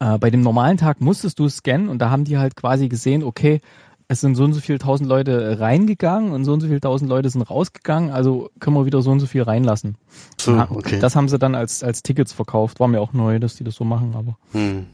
[0.00, 3.22] Äh, bei dem normalen Tag musstest du scannen und da haben die halt quasi gesehen,
[3.22, 3.60] okay,
[4.08, 7.10] es sind so und so viele tausend Leute reingegangen und so und so viele tausend
[7.10, 9.96] Leute sind rausgegangen, also können wir wieder so und so viel reinlassen.
[10.38, 11.00] So, okay.
[11.00, 12.78] Das haben sie dann als, als Tickets verkauft.
[12.78, 14.36] War mir auch neu, dass die das so machen, aber.
[14.52, 14.86] Hm.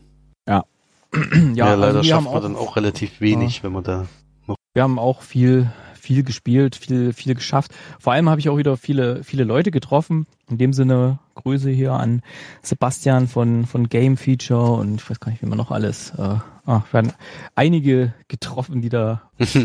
[0.48, 0.64] Ja.
[1.14, 1.66] ja.
[1.66, 3.64] ja, leider also schafft man auch, dann auch relativ wenig, ja.
[3.64, 4.06] wenn man da
[4.46, 4.56] noch.
[4.72, 5.70] Wir haben auch viel,
[6.02, 7.72] viel gespielt, viel, viel geschafft.
[8.00, 10.26] Vor allem habe ich auch wieder viele, viele Leute getroffen.
[10.50, 12.22] In dem Sinne Grüße hier an
[12.60, 16.10] Sebastian von, von Game Feature und ich weiß gar nicht, wie man noch alles.
[16.18, 16.22] Äh,
[16.66, 17.12] ah, wir haben
[17.54, 19.22] einige getroffen, die da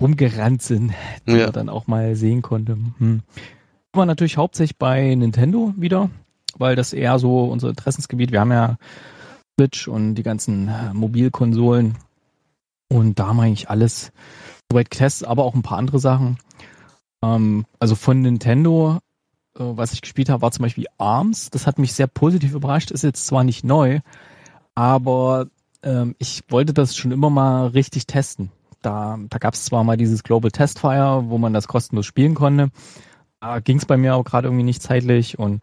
[0.00, 0.92] rumgerannt sind,
[1.26, 1.44] die ja.
[1.44, 2.76] man dann auch mal sehen konnte.
[2.98, 3.22] Hm.
[3.94, 6.10] War natürlich hauptsächlich bei Nintendo wieder,
[6.58, 8.32] weil das eher so unser Interessensgebiet.
[8.32, 8.76] Wir haben ja
[9.58, 11.96] Switch und die ganzen äh, Mobilkonsolen
[12.88, 14.12] und da haben eigentlich alles
[14.70, 16.38] soweit getestet, aber auch ein paar andere Sachen.
[17.22, 18.98] Ähm, also von Nintendo,
[19.56, 21.50] äh, was ich gespielt habe, war zum Beispiel ARMS.
[21.50, 22.90] Das hat mich sehr positiv überrascht.
[22.90, 24.00] Ist jetzt zwar nicht neu,
[24.74, 25.46] aber
[25.82, 28.50] ähm, ich wollte das schon immer mal richtig testen.
[28.82, 32.70] Da, da gab es zwar mal dieses Global Testfire, wo man das kostenlos spielen konnte.
[33.40, 35.62] Da ging es bei mir auch gerade irgendwie nicht zeitlich und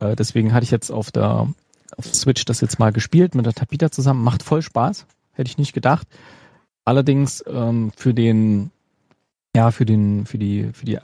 [0.00, 1.48] äh, deswegen hatte ich jetzt auf der
[1.96, 4.22] auf Switch das jetzt mal gespielt mit der Tapita zusammen.
[4.22, 5.06] Macht voll Spaß.
[5.32, 6.06] Hätte ich nicht gedacht.
[6.84, 8.70] Allerdings ähm, für den,
[9.54, 10.98] ja, für den, für die, für die,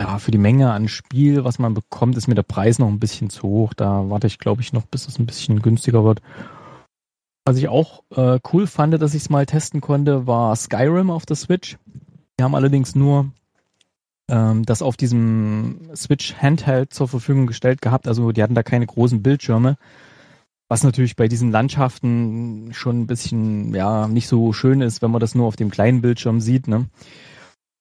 [0.00, 3.00] ja, für die Menge an Spiel, was man bekommt, ist mir der Preis noch ein
[3.00, 3.74] bisschen zu hoch.
[3.74, 6.22] Da warte ich, glaube ich, noch, bis es ein bisschen günstiger wird.
[7.44, 11.26] Was ich auch äh, cool fand, dass ich es mal testen konnte, war Skyrim auf
[11.26, 11.78] der Switch.
[12.38, 13.30] Die haben allerdings nur
[14.28, 18.06] ähm, das auf diesem Switch Handheld zur Verfügung gestellt gehabt.
[18.06, 19.76] Also die hatten da keine großen Bildschirme.
[20.70, 25.20] Was natürlich bei diesen Landschaften schon ein bisschen, ja, nicht so schön ist, wenn man
[25.20, 26.86] das nur auf dem kleinen Bildschirm sieht, ne?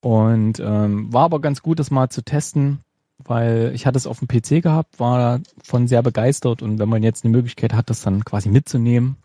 [0.01, 2.79] Und ähm, war aber ganz gut, das mal zu testen,
[3.19, 7.03] weil ich hatte es auf dem PC gehabt, war von sehr begeistert und wenn man
[7.03, 9.17] jetzt eine Möglichkeit hat, das dann quasi mitzunehmen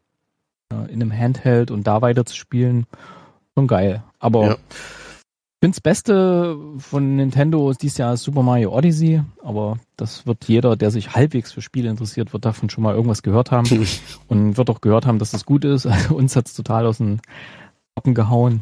[0.70, 2.86] äh, in einem Handheld und da weiter zu spielen,
[3.56, 4.02] schon geil.
[4.18, 4.56] Aber ja
[5.64, 10.76] finde das Beste von Nintendo ist dieses Jahr Super Mario Odyssey, aber das wird jeder,
[10.76, 13.66] der sich halbwegs für Spiele interessiert, wird davon schon mal irgendwas gehört haben
[14.28, 15.86] und wird auch gehört haben, dass das gut ist.
[15.86, 17.22] Also uns hat's total aus den
[17.96, 18.60] Kappen gehauen.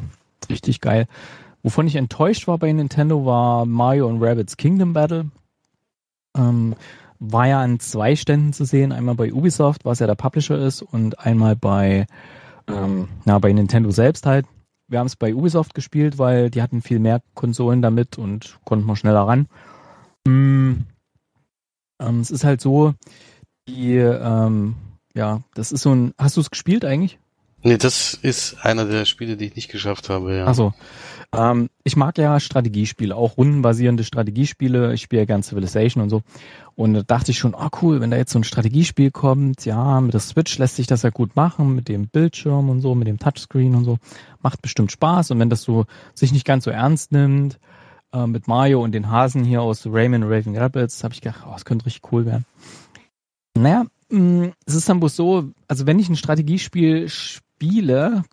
[0.49, 1.07] Richtig geil.
[1.61, 5.25] Wovon ich enttäuscht war bei Nintendo war Mario und Rabbits Kingdom Battle.
[6.37, 6.73] Ähm,
[7.19, 10.81] war ja an zwei Ständen zu sehen, einmal bei Ubisoft, was ja der Publisher ist,
[10.81, 12.07] und einmal bei,
[12.69, 14.45] ähm, na, bei Nintendo selbst halt
[14.87, 18.85] wir haben es bei Ubisoft gespielt, weil die hatten viel mehr Konsolen damit und konnten
[18.85, 19.47] wir schneller ran.
[20.27, 20.85] Mm,
[21.99, 22.93] ähm, es ist halt so,
[23.67, 24.75] die, ähm,
[25.15, 26.13] ja, das ist so ein.
[26.17, 27.19] Hast du es gespielt eigentlich?
[27.63, 30.45] Nee, das ist einer der Spiele, die ich nicht geschafft habe, ja.
[30.45, 30.73] Also,
[31.33, 34.93] ähm, ich mag ja Strategiespiele, auch rundenbasierende Strategiespiele.
[34.93, 36.21] Ich spiele ja gern Civilization und so.
[36.75, 40.01] Und da dachte ich schon, oh cool, wenn da jetzt so ein Strategiespiel kommt, ja,
[40.01, 43.07] mit der Switch lässt sich das ja gut machen, mit dem Bildschirm und so, mit
[43.07, 43.97] dem Touchscreen und so.
[44.41, 45.31] Macht bestimmt Spaß.
[45.31, 47.59] Und wenn das so sich nicht ganz so ernst nimmt,
[48.11, 51.53] äh, mit Mario und den Hasen hier aus Rayman Raven Rapids, habe ich gedacht, oh,
[51.53, 52.45] das könnte richtig cool werden.
[53.57, 57.43] Naja, mh, mm, es ist dann bloß so, also wenn ich ein Strategiespiel spiele,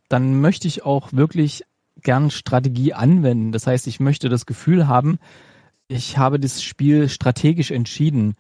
[0.09, 1.65] dann möchte ich auch wirklich
[2.03, 3.53] gern Strategie anwenden.
[3.53, 5.19] Das heißt, ich möchte das Gefühl haben,
[5.89, 8.35] ich habe das Spiel strategisch entschieden.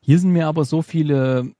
[0.00, 1.52] Hier sind mir aber so viele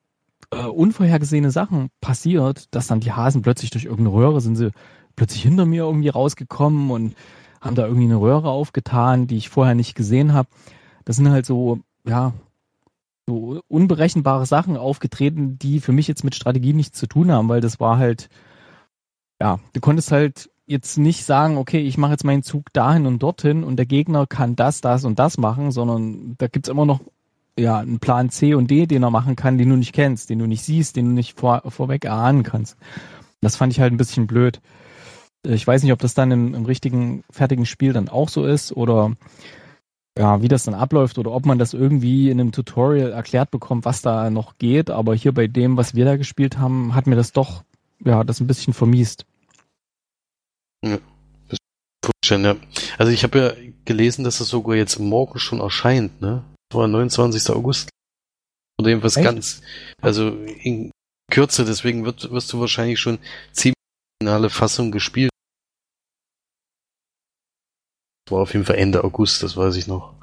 [0.51, 4.71] äh, unvorhergesehene Sachen passiert, dass dann die Hasen plötzlich durch irgendeine Röhre sind sie
[5.17, 7.15] plötzlich hinter mir irgendwie rausgekommen und
[7.61, 10.49] haben da irgendwie eine Röhre aufgetan, die ich vorher nicht gesehen habe.
[11.05, 12.33] Das sind halt so, ja,
[13.27, 17.61] so unberechenbare Sachen aufgetreten, die für mich jetzt mit Strategie nichts zu tun haben, weil
[17.61, 18.29] das war halt,
[19.45, 23.23] ja, du konntest halt jetzt nicht sagen, okay, ich mache jetzt meinen Zug dahin und
[23.23, 27.01] dorthin und der Gegner kann das, das und das machen, sondern da gibt's immer noch
[27.59, 30.39] ja einen Plan C und D, den er machen kann, den du nicht kennst, den
[30.39, 32.79] du nicht siehst, den du nicht vor, vorweg erahnen kannst.
[33.43, 34.63] Das fand ich halt ein bisschen blöd.
[35.43, 38.73] Ich weiß nicht, ob das dann im, im richtigen, fertigen Spiel dann auch so ist
[38.73, 39.13] oder
[40.17, 43.85] ja, wie das dann abläuft oder ob man das irgendwie in einem Tutorial erklärt bekommt,
[43.85, 44.89] was da noch geht.
[44.89, 47.63] Aber hier bei dem, was wir da gespielt haben, hat mir das doch,
[48.03, 49.27] ja, das ein bisschen vermiest.
[50.85, 50.99] Ja,
[51.49, 51.59] das
[52.25, 52.57] schon, ja.
[52.99, 53.53] Also ich habe ja
[53.85, 56.45] gelesen, dass es sogar jetzt morgen schon erscheint, ne?
[56.71, 57.51] Das war 29.
[57.51, 57.91] August.
[58.81, 59.25] Oder irgendwas Echt?
[59.25, 59.63] ganz,
[60.01, 60.91] also in
[61.31, 63.19] Kürze, deswegen wird, wirst du wahrscheinlich schon
[63.53, 63.75] ziemlich
[64.21, 65.31] finale Fassung gespielt.
[68.27, 70.15] Das war auf jeden Fall Ende August, das weiß ich noch.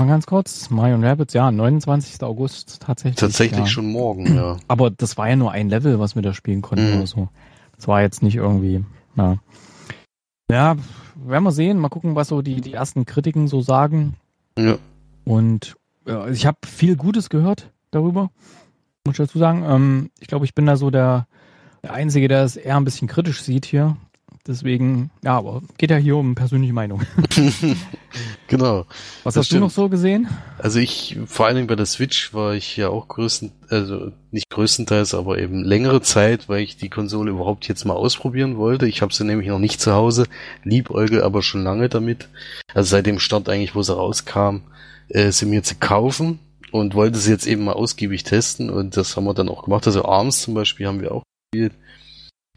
[0.00, 2.22] Mal ganz kurz, Mario Rabbits, ja, 29.
[2.22, 3.18] August tatsächlich.
[3.18, 3.66] Tatsächlich ja.
[3.66, 4.56] schon morgen, ja.
[4.68, 6.96] Aber das war ja nur ein Level, was wir da spielen konnten mhm.
[6.98, 7.28] oder so.
[7.78, 8.84] Es war jetzt nicht irgendwie,
[9.16, 9.38] ja.
[10.50, 10.76] Ja,
[11.14, 11.78] werden wir sehen.
[11.78, 14.16] Mal gucken, was so die, die ersten Kritiken so sagen.
[14.58, 14.78] Ja.
[15.24, 15.76] Und
[16.06, 18.30] ja, ich habe viel Gutes gehört darüber,
[19.04, 19.62] muss ich dazu sagen.
[19.64, 21.26] Ähm, ich glaube, ich bin da so der,
[21.82, 23.96] der Einzige, der es eher ein bisschen kritisch sieht hier.
[24.48, 27.02] Deswegen, ja, aber geht ja hier um persönliche Meinung.
[28.46, 28.86] genau.
[29.22, 29.60] Was hast stimmt.
[29.60, 30.26] du noch so gesehen?
[30.56, 34.48] Also ich, vor allen Dingen bei der Switch war ich ja auch größten, also nicht
[34.48, 38.88] größtenteils, aber eben längere Zeit, weil ich die Konsole überhaupt jetzt mal ausprobieren wollte.
[38.88, 40.24] Ich habe sie nämlich noch nicht zu Hause,
[40.64, 42.30] liebäugel aber schon lange damit.
[42.72, 44.62] Also seit dem Start eigentlich, wo sie rauskam,
[45.10, 46.38] äh, sie mir zu kaufen
[46.72, 49.86] und wollte sie jetzt eben mal ausgiebig testen und das haben wir dann auch gemacht.
[49.86, 51.22] Also Arms zum Beispiel haben wir auch
[51.52, 51.74] gespielt.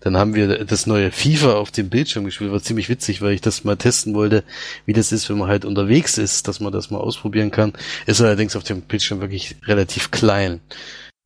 [0.01, 2.51] Dann haben wir das neue FIFA auf dem Bildschirm gespielt.
[2.51, 4.43] War ziemlich witzig, weil ich das mal testen wollte,
[4.85, 7.73] wie das ist, wenn man halt unterwegs ist, dass man das mal ausprobieren kann.
[8.07, 10.59] Ist allerdings auf dem Bildschirm wirklich relativ klein.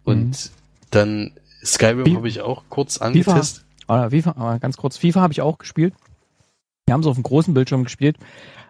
[0.04, 0.50] Und mhm.
[0.92, 1.32] dann
[1.64, 3.64] Skyrim habe ich auch kurz angetestet.
[3.88, 5.94] FIFA, FIFA, ganz kurz, FIFA habe ich auch gespielt.
[6.86, 8.18] Wir haben es auf dem großen Bildschirm gespielt.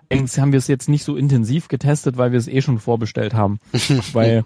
[0.10, 3.34] Allerdings haben wir es jetzt nicht so intensiv getestet, weil wir es eh schon vorbestellt
[3.34, 3.60] haben.
[4.14, 4.46] weil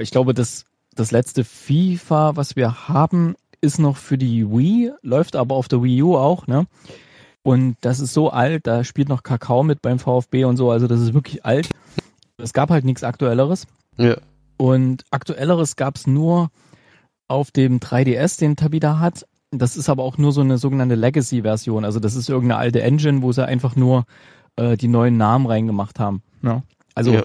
[0.00, 0.64] ich glaube, das,
[0.94, 5.82] das letzte FIFA, was wir haben, ist noch für die Wii, läuft aber auf der
[5.82, 6.66] Wii U auch, ne?
[7.44, 10.86] Und das ist so alt, da spielt noch Kakao mit beim VfB und so, also
[10.86, 11.70] das ist wirklich alt.
[12.36, 13.66] Es gab halt nichts Aktuelleres.
[13.96, 14.16] Ja.
[14.56, 16.50] Und Aktuelleres gab es nur
[17.28, 19.26] auf dem 3DS, den Tabita hat.
[19.50, 21.84] Das ist aber auch nur so eine sogenannte Legacy-Version.
[21.84, 24.04] Also das ist irgendeine alte Engine, wo sie einfach nur
[24.56, 26.22] äh, die neuen Namen reingemacht haben.
[26.40, 26.62] Ne?
[26.94, 27.22] Also ja.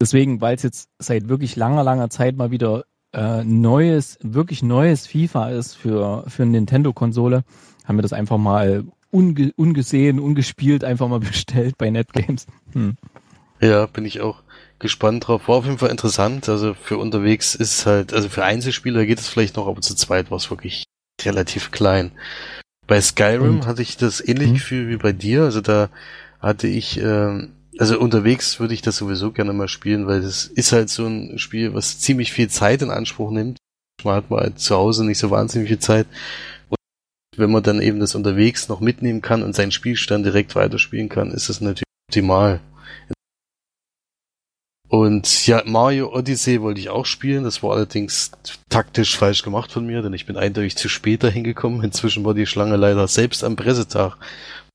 [0.00, 5.06] deswegen, weil es jetzt seit wirklich langer, langer Zeit mal wieder äh, neues, wirklich neues
[5.06, 7.44] FIFA ist für, für eine Nintendo-Konsole,
[7.84, 12.46] haben wir das einfach mal unge ungesehen, ungespielt einfach mal bestellt bei NetGames.
[12.72, 12.96] Hm.
[13.60, 14.42] Ja, bin ich auch
[14.78, 15.48] gespannt drauf.
[15.48, 16.48] War auf jeden Fall interessant.
[16.48, 19.94] Also für unterwegs ist es halt, also für Einzelspieler geht es vielleicht noch, aber zu
[19.94, 20.84] zweit war es wirklich
[21.22, 22.10] relativ klein.
[22.88, 23.66] Bei Skyrim Und?
[23.66, 24.54] hatte ich das ähnliche hm?
[24.54, 25.42] Gefühl wie bei dir.
[25.44, 25.88] Also da
[26.40, 30.72] hatte ich ähm, also unterwegs würde ich das sowieso gerne mal spielen, weil das ist
[30.72, 33.58] halt so ein Spiel, was ziemlich viel Zeit in Anspruch nimmt.
[34.04, 36.06] Man hat mal zu Hause nicht so wahnsinnig viel Zeit.
[36.68, 36.76] Und
[37.36, 41.30] wenn man dann eben das unterwegs noch mitnehmen kann und seinen Spielstand direkt weiterspielen kann,
[41.30, 42.60] ist das natürlich optimal.
[44.92, 47.44] Und ja, Mario Odyssey wollte ich auch spielen.
[47.44, 48.30] Das war allerdings
[48.68, 51.82] taktisch falsch gemacht von mir, denn ich bin eindeutig zu spät dahin gekommen.
[51.82, 54.18] Inzwischen war die Schlange leider selbst am Pressetag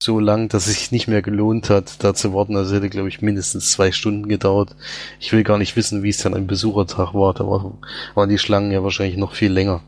[0.02, 2.56] so lang, dass es sich nicht mehr gelohnt hat, da zu warten.
[2.56, 4.74] Also hätte, glaube ich, mindestens zwei Stunden gedauert.
[5.20, 7.32] Ich will gar nicht wissen, wie es dann am Besuchertag war.
[7.32, 7.78] Da war,
[8.16, 9.82] waren die Schlangen ja wahrscheinlich noch viel länger.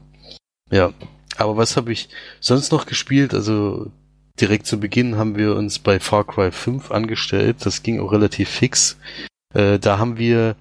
[0.70, 0.92] Ja.
[1.38, 2.08] Aber was habe ich
[2.38, 3.34] sonst noch gespielt?
[3.34, 3.90] Also
[4.40, 7.56] direkt zu Beginn haben wir uns bei Far Cry 5 angestellt.
[7.66, 8.96] Das ging auch relativ fix.
[9.54, 10.56] Äh, da haben wir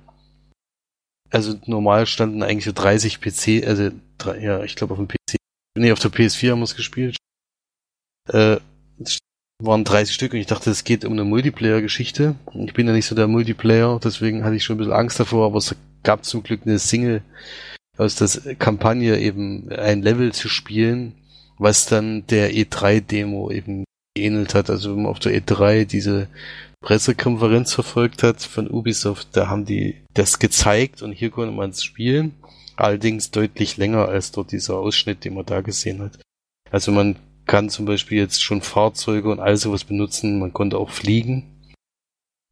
[1.29, 3.91] also normal standen eigentlich so 30 PC, also
[4.39, 5.39] ja, ich glaube auf dem PC
[5.79, 7.15] Nee, auf der PS4 haben wir es gespielt.
[8.27, 8.57] Äh,
[9.61, 12.35] waren 30 Stück und ich dachte, es geht um eine Multiplayer-Geschichte.
[12.65, 15.45] Ich bin ja nicht so der Multiplayer, deswegen hatte ich schon ein bisschen Angst davor,
[15.45, 17.21] aber es gab zum Glück eine Single
[17.97, 21.15] aus der Kampagne eben ein Level zu spielen,
[21.57, 23.83] was dann der E3-Demo eben
[24.15, 24.69] geähnelt hat.
[24.69, 26.27] Also wenn man auf der E3 diese
[26.81, 31.83] Pressekonferenz verfolgt hat von Ubisoft, da haben die das gezeigt und hier konnte man es
[31.83, 32.33] spielen.
[32.75, 36.19] Allerdings deutlich länger als dort dieser Ausschnitt, den man da gesehen hat.
[36.71, 40.89] Also man kann zum Beispiel jetzt schon Fahrzeuge und all sowas benutzen, man konnte auch
[40.91, 41.59] fliegen.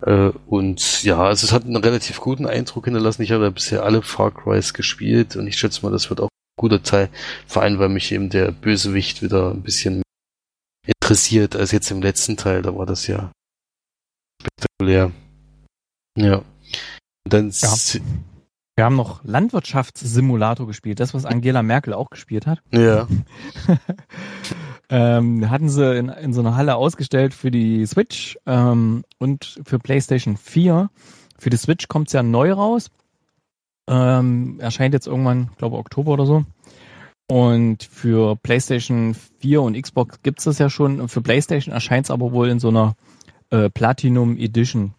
[0.06, 3.22] Äh, und ja, also es hat einen relativ guten Eindruck hinterlassen.
[3.22, 6.26] Ich habe ja bisher alle Far Crys gespielt und ich schätze mal, das wird auch
[6.28, 7.10] ein guter Teil.
[7.46, 10.02] Vor allem, weil mich eben der Bösewicht wieder ein bisschen
[10.88, 12.62] interessiert als jetzt im letzten Teil.
[12.62, 13.32] Da war das ja
[14.42, 15.12] spektakulär.
[16.18, 16.38] Ja.
[16.38, 17.76] Und dann ja.
[18.76, 22.60] Wir haben noch Landwirtschaftssimulator gespielt, das, was Angela Merkel auch gespielt hat.
[22.72, 23.08] Ja.
[24.90, 29.80] ähm, hatten sie in, in so einer Halle ausgestellt für die Switch ähm, und für
[29.80, 30.90] PlayStation 4.
[31.40, 32.92] Für die Switch kommt's ja neu raus.
[33.90, 36.46] Ähm, erscheint jetzt irgendwann, glaube Oktober oder so.
[37.30, 41.10] Und für PlayStation 4 und Xbox gibt's das ja schon.
[41.10, 42.96] Für PlayStation erscheint's aber wohl in so einer
[43.50, 44.94] äh, Platinum Edition.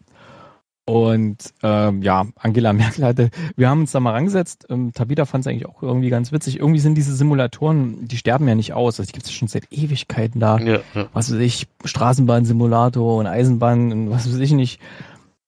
[0.85, 4.65] Und ähm, ja, Angela Merkel hatte, wir haben uns da mal rangesetzt.
[4.69, 6.59] Ähm, Tabita fand es eigentlich auch irgendwie ganz witzig.
[6.59, 8.99] Irgendwie sind diese Simulatoren, die sterben ja nicht aus.
[8.99, 10.57] Also die gibt es schon seit Ewigkeiten da.
[10.59, 11.07] Ja, ja.
[11.13, 14.79] Was weiß ich, Straßenbahnsimulator und Eisenbahn und was weiß ich nicht.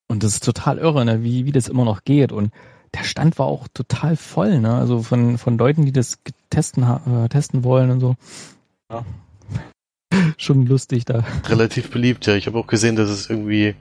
[0.08, 1.24] Und das ist total irre, ne?
[1.24, 2.32] wie, wie das immer noch geht.
[2.32, 2.52] Und
[2.94, 4.76] der Stand war auch total voll, ne?
[4.76, 6.20] Also von, von Leuten, die das
[6.50, 8.16] testen, äh, testen wollen und so.
[8.92, 9.06] Ja.
[10.38, 11.24] schon lustig da.
[11.48, 12.36] Relativ beliebt, ja.
[12.36, 13.76] Ich habe auch gesehen, dass es irgendwie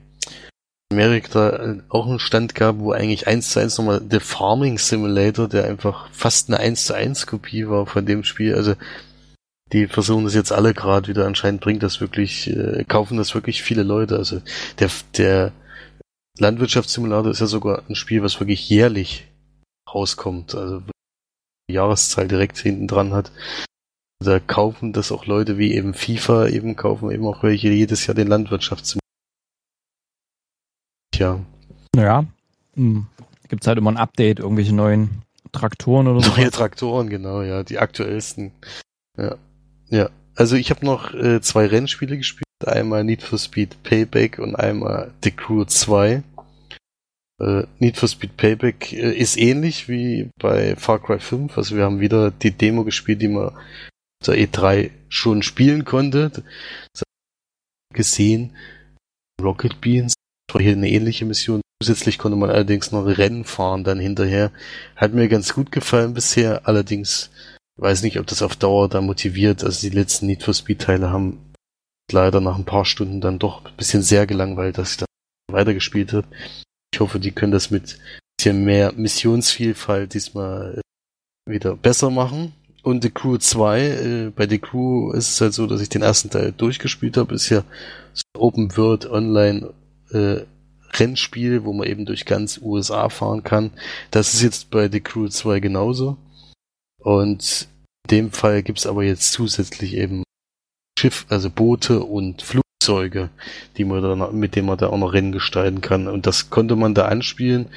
[0.93, 5.65] Amerika auch einen Stand gab, wo eigentlich eins zu eins nochmal The Farming Simulator, der
[5.65, 8.55] einfach fast eine eins zu eins Kopie war von dem Spiel.
[8.55, 8.75] Also
[9.73, 11.27] die versuchen das jetzt alle gerade wieder.
[11.27, 14.17] Anscheinend bringt das wirklich, äh, kaufen das wirklich viele Leute.
[14.17, 14.41] Also
[14.81, 15.53] der, der
[16.41, 19.28] Landwirtschaftssimulator ist ja sogar ein Spiel, was wirklich jährlich
[19.93, 20.55] rauskommt.
[20.55, 20.82] Also
[21.68, 23.30] die Jahreszahl direkt hinten dran hat.
[24.22, 28.14] Da kaufen das auch Leute wie eben FIFA eben kaufen eben auch welche jedes Jahr
[28.14, 29.01] den Landwirtschaftssimulator
[31.20, 31.38] ja.
[31.95, 32.24] Naja,
[32.74, 33.07] hm.
[33.49, 35.22] gibt es halt immer ein Update, irgendwelche neuen
[35.53, 36.30] Traktoren oder so.
[36.36, 38.53] Neue Traktoren, genau, ja, die aktuellsten.
[39.16, 39.36] Ja,
[39.88, 40.09] ja.
[40.34, 45.12] Also ich habe noch äh, zwei Rennspiele gespielt, einmal Need for Speed Payback und einmal
[45.22, 46.22] The Crew 2.
[47.41, 51.57] Äh, Need for Speed Payback äh, ist ähnlich wie bei Far Cry 5.
[51.57, 53.57] Also wir haben wieder die Demo gespielt, die man
[54.22, 56.30] zur E3 schon spielen konnte.
[57.95, 58.55] Gesehen.
[59.43, 60.14] Rocket Beans
[60.53, 61.62] war hier eine ähnliche Mission.
[61.82, 64.53] Zusätzlich konnte man allerdings noch Rennen fahren dann hinterher.
[64.97, 67.30] Hat mir ganz gut gefallen bisher, allerdings
[67.78, 69.64] weiß nicht, ob das auf Dauer da motiviert.
[69.64, 71.38] Also die letzten Need for Speed Teile haben
[72.12, 75.07] leider nach ein paar Stunden dann doch ein bisschen sehr gelangweilt, dass ich da
[75.51, 76.26] weitergespielt habe.
[76.93, 80.80] Ich hoffe, die können das mit ein bisschen mehr Missionsvielfalt diesmal
[81.47, 82.53] wieder besser machen.
[82.82, 86.03] Und The Crew 2, äh, bei The Crew ist es halt so, dass ich den
[86.03, 87.34] ersten Teil durchgespielt habe.
[87.34, 87.64] Ist ja
[88.14, 89.74] so Open World Online
[90.12, 90.41] äh,
[90.99, 93.72] Rennspiel, wo man eben durch ganz USA fahren kann.
[94.11, 96.16] Das ist jetzt bei The Crew 2 genauso.
[96.99, 97.68] Und
[98.05, 100.22] in dem Fall gibt's aber jetzt zusätzlich eben
[100.99, 102.43] Schiff, also Boote und
[102.81, 103.31] Flugzeuge,
[103.76, 106.09] die man dann, mit denen man da auch noch Rennen gestalten kann.
[106.09, 107.68] Und das konnte man da anspielen.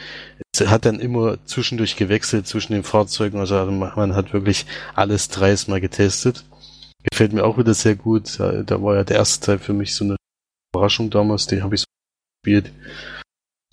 [0.54, 3.40] Es hat dann immer zwischendurch gewechselt zwischen den Fahrzeugen.
[3.40, 6.46] Also man hat wirklich alles dreimal getestet.
[7.04, 8.40] Gefällt mir auch wieder sehr gut.
[8.40, 10.16] Da war ja der erste Teil für mich so eine
[10.74, 11.48] Überraschung damals.
[11.48, 11.86] Den habe ich so
[12.44, 12.72] gespielt.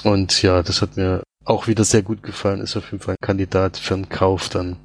[0.03, 2.61] Und ja, das hat mir auch wieder sehr gut gefallen.
[2.61, 4.76] Ist auf jeden Fall ein Kandidat für einen Kauf dann.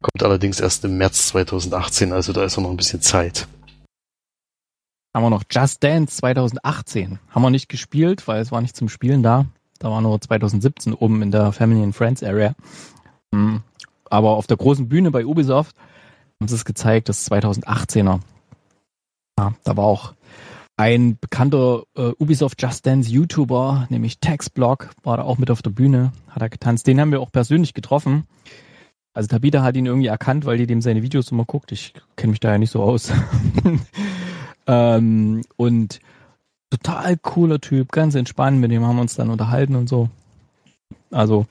[0.00, 3.48] Kommt allerdings erst im März 2018, also da ist noch ein bisschen Zeit.
[5.14, 7.18] Haben wir noch Just Dance 2018.
[7.30, 9.46] Haben wir nicht gespielt, weil es war nicht zum Spielen da.
[9.78, 12.54] Da war nur 2017 oben in der Family and Friends Area.
[13.32, 13.62] Hm.
[14.10, 15.76] Aber auf der großen Bühne bei Ubisoft
[16.40, 18.20] haben sie es gezeigt, das 2018er.
[19.38, 20.14] Ja, da war auch
[20.76, 25.70] ein bekannter äh, Ubisoft Just Dance YouTuber, nämlich Textblock, war da auch mit auf der
[25.70, 26.86] Bühne, hat er getanzt.
[26.86, 28.24] Den haben wir auch persönlich getroffen.
[29.12, 31.72] Also Tabita hat ihn irgendwie erkannt, weil die dem seine Videos immer guckt.
[31.72, 33.12] Ich kenne mich da ja nicht so aus.
[34.68, 36.00] ähm, und
[36.70, 40.08] total cooler Typ, ganz entspannt, mit dem haben wir uns dann unterhalten und so.
[41.10, 41.46] Also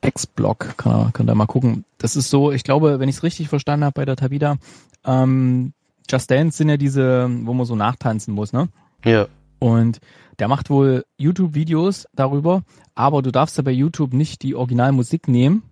[0.00, 1.84] Textblock, kann kann er mal gucken.
[1.98, 4.56] Das ist so, ich glaube, wenn ich es richtig verstanden habe bei der Tabita,
[5.04, 5.74] ähm,
[6.10, 8.68] Just Dance sind ja diese, wo man so nachtanzen muss, ne?
[9.04, 9.26] Ja.
[9.58, 10.00] Und
[10.38, 12.62] der macht wohl YouTube-Videos darüber,
[12.94, 15.62] aber du darfst ja bei YouTube nicht die Originalmusik nehmen,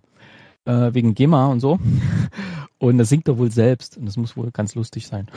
[0.65, 1.79] äh, wegen GEMA und so.
[2.83, 5.29] Und das singt er wohl selbst und das muss wohl ganz lustig sein.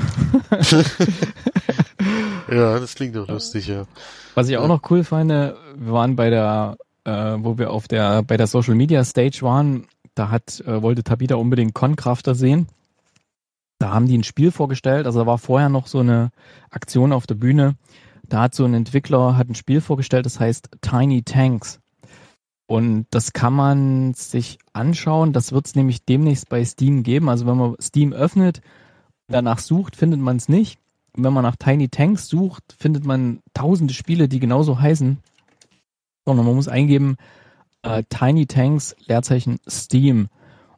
[2.51, 3.87] ja, das klingt doch lustig, ja.
[4.35, 8.25] Was ich auch noch cool fand, wir waren bei der, äh, wo wir auf der,
[8.25, 9.87] bei der Social Media Stage waren,
[10.17, 12.67] da hat, äh, wollte Tabita unbedingt Concrafter sehen.
[13.79, 16.33] Da haben die ein Spiel vorgestellt, also da war vorher noch so eine
[16.71, 17.77] Aktion auf der Bühne.
[18.29, 21.79] Da hat so ein Entwickler, hat ein Spiel vorgestellt, das heißt Tiny Tanks.
[22.67, 25.33] Und das kann man sich anschauen.
[25.33, 27.29] Das wird es nämlich demnächst bei Steam geben.
[27.29, 28.61] Also wenn man Steam öffnet,
[29.29, 30.79] danach sucht, findet man es nicht.
[31.17, 35.19] Und wenn man nach Tiny Tanks sucht, findet man tausende Spiele, die genauso heißen.
[36.25, 37.17] Sondern man muss eingeben
[37.83, 40.29] äh, Tiny Tanks Leerzeichen Steam.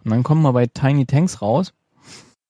[0.05, 1.73] Und dann kommen wir bei Tiny Tanks raus.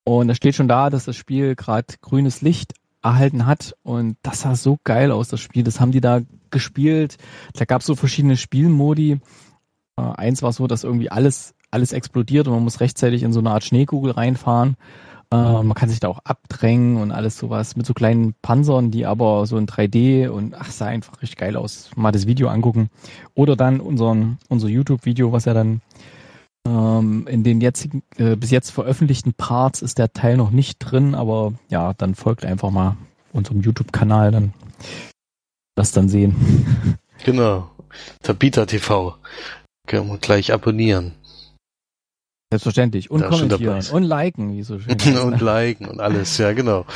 [0.05, 2.75] Und da steht schon da, dass das Spiel gerade grünes Licht
[3.09, 3.75] erhalten hat.
[3.83, 5.65] Und das sah so geil aus, das Spiel.
[5.65, 7.17] Das haben die da gespielt.
[7.55, 9.21] Da gab es so verschiedene Spielmodi.
[9.97, 13.41] Äh, eins war so, dass irgendwie alles, alles explodiert und man muss rechtzeitig in so
[13.41, 14.77] eine Art Schneekugel reinfahren.
[15.31, 19.05] Äh, man kann sich da auch abdrängen und alles sowas mit so kleinen Panzern, die
[19.05, 21.91] aber so in 3D und ach, sah einfach richtig geil aus.
[21.97, 22.89] Mal das Video angucken.
[23.35, 25.83] Oder dann unseren, unser YouTube-Video, was ja dann
[26.67, 31.15] ähm, in den jetzigen, äh, bis jetzt veröffentlichten Parts ist der Teil noch nicht drin,
[31.15, 32.97] aber ja, dann folgt einfach mal
[33.33, 34.53] unserem YouTube-Kanal, dann
[35.75, 36.99] das dann sehen.
[37.25, 37.69] Genau.
[38.23, 39.17] Tabita TV.
[39.89, 41.15] Können wir gleich abonnieren.
[42.53, 43.11] Selbstverständlich.
[43.11, 43.85] Und kommentieren.
[43.91, 45.19] Und liken, wie so schön.
[45.19, 46.87] und liken und alles, ja, genau.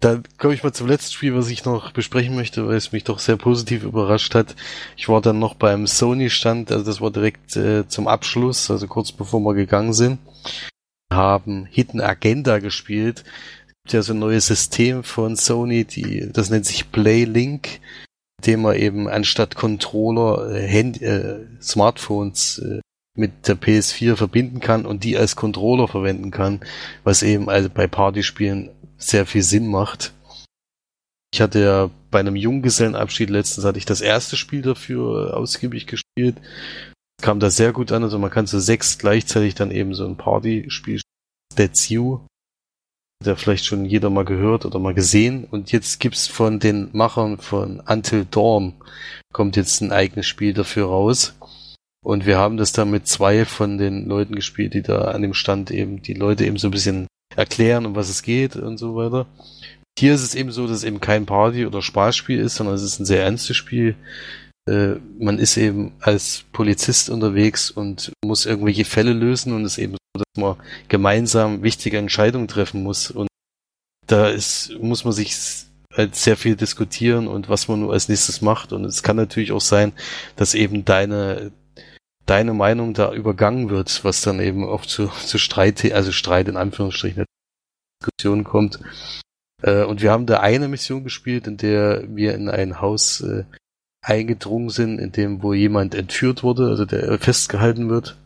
[0.00, 3.04] Dann komme ich mal zum letzten Spiel, was ich noch besprechen möchte, weil es mich
[3.04, 4.56] doch sehr positiv überrascht hat.
[4.96, 9.12] Ich war dann noch beim Sony-Stand, also das war direkt äh, zum Abschluss, also kurz
[9.12, 10.18] bevor wir gegangen sind.
[11.12, 13.24] Haben Hidden Agenda gespielt.
[13.66, 17.80] Es gibt ja so ein neues System von Sony, die, das nennt sich PlayLink,
[18.46, 22.80] dem man eben anstatt Controller äh, Hand, äh, Smartphones äh,
[23.18, 26.60] mit der PS4 verbinden kann und die als Controller verwenden kann,
[27.04, 28.70] was eben also bei Partyspielen
[29.00, 30.12] sehr viel Sinn macht.
[31.32, 36.36] Ich hatte ja bei einem Junggesellenabschied letztens hatte ich das erste Spiel dafür ausgiebig gespielt.
[37.22, 40.16] Kam da sehr gut an, also man kann so sechs gleichzeitig dann eben so ein
[40.16, 41.00] Partyspiel
[41.54, 42.20] That's You.
[43.24, 45.44] Der vielleicht schon jeder mal gehört oder mal gesehen.
[45.44, 48.74] Und jetzt gibt's von den Machern von Until Dawn
[49.32, 51.34] kommt jetzt ein eigenes Spiel dafür raus.
[52.02, 55.34] Und wir haben das dann mit zwei von den Leuten gespielt, die da an dem
[55.34, 58.96] Stand eben die Leute eben so ein bisschen erklären, um was es geht und so
[58.96, 59.26] weiter.
[59.98, 62.82] Hier ist es eben so, dass es eben kein Party- oder Spaßspiel ist, sondern es
[62.82, 63.96] ist ein sehr ernstes Spiel.
[64.68, 69.78] Äh, man ist eben als Polizist unterwegs und muss irgendwelche Fälle lösen und es ist
[69.78, 70.56] eben so, dass man
[70.88, 73.10] gemeinsam wichtige Entscheidungen treffen muss.
[73.10, 73.28] Und
[74.06, 75.34] da ist, muss man sich
[75.94, 78.72] halt sehr viel diskutieren und was man nur als nächstes macht.
[78.72, 79.92] Und es kann natürlich auch sein,
[80.36, 81.52] dass eben deine,
[82.30, 86.56] deine Meinung da übergangen wird, was dann eben oft zu, zu Streit, also Streit in
[86.56, 87.24] Anführungsstrichen,
[88.00, 88.78] Diskussion kommt.
[89.62, 93.44] Äh, und wir haben da eine Mission gespielt, in der wir in ein Haus äh,
[94.00, 98.16] eingedrungen sind, in dem wo jemand entführt wurde, also der festgehalten wird.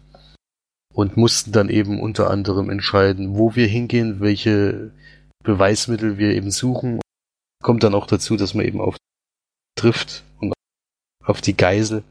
[0.93, 4.93] Und mussten dann eben unter anderem entscheiden, wo wir hingehen, welche
[5.43, 7.01] Beweismittel wir eben suchen.
[7.63, 8.97] Kommt dann auch dazu, dass man eben auf
[9.77, 10.53] trifft und
[11.25, 12.05] auf die Geisel.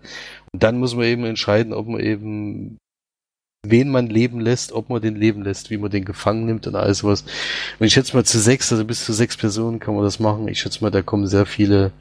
[0.57, 2.77] Dann muss man eben entscheiden, ob man eben
[3.65, 6.75] wen man leben lässt, ob man den leben lässt, wie man den gefangen nimmt und
[6.75, 7.23] alles was.
[7.79, 10.47] Und ich schätze mal zu sechs, also bis zu sechs Personen kann man das machen.
[10.47, 11.91] Ich schätze mal, da kommen sehr viele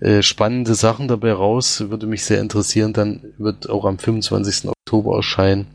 [0.00, 1.80] äh, spannende Sachen dabei raus.
[1.90, 2.92] Würde mich sehr interessieren.
[2.92, 4.70] Dann wird auch am 25.
[4.70, 5.66] Oktober erscheinen.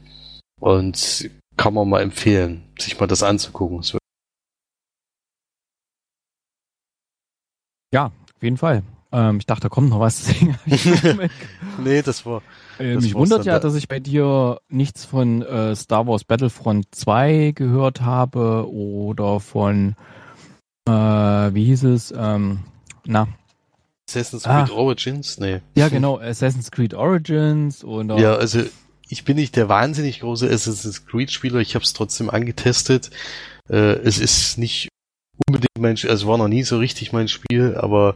[0.59, 3.81] Und kann man mal empfehlen, sich mal das anzugucken.
[7.93, 8.83] Ja, auf jeden Fall.
[9.12, 10.28] Ähm, ich dachte, da kommt noch was.
[11.84, 12.41] nee, das war.
[12.80, 17.53] Äh, mich wundert ja, dass ich bei dir nichts von äh, Star Wars Battlefront 2
[17.56, 19.95] gehört habe oder von,
[20.88, 22.60] äh, wie hieß es, ähm,
[23.06, 23.28] na.
[24.08, 25.39] Assassin's Creed ah, Origins?
[25.39, 25.62] Nee.
[25.76, 28.10] Ja, genau, Assassin's Creed Origins und.
[28.20, 28.62] Ja, also
[29.10, 33.10] ich bin nicht der wahnsinnig große Assassin's Creed Spieler, ich habe es trotzdem angetestet.
[33.70, 34.89] Äh, es ist nicht
[35.47, 38.16] unbedingt mein, Spiel, also war noch nie so richtig mein Spiel, aber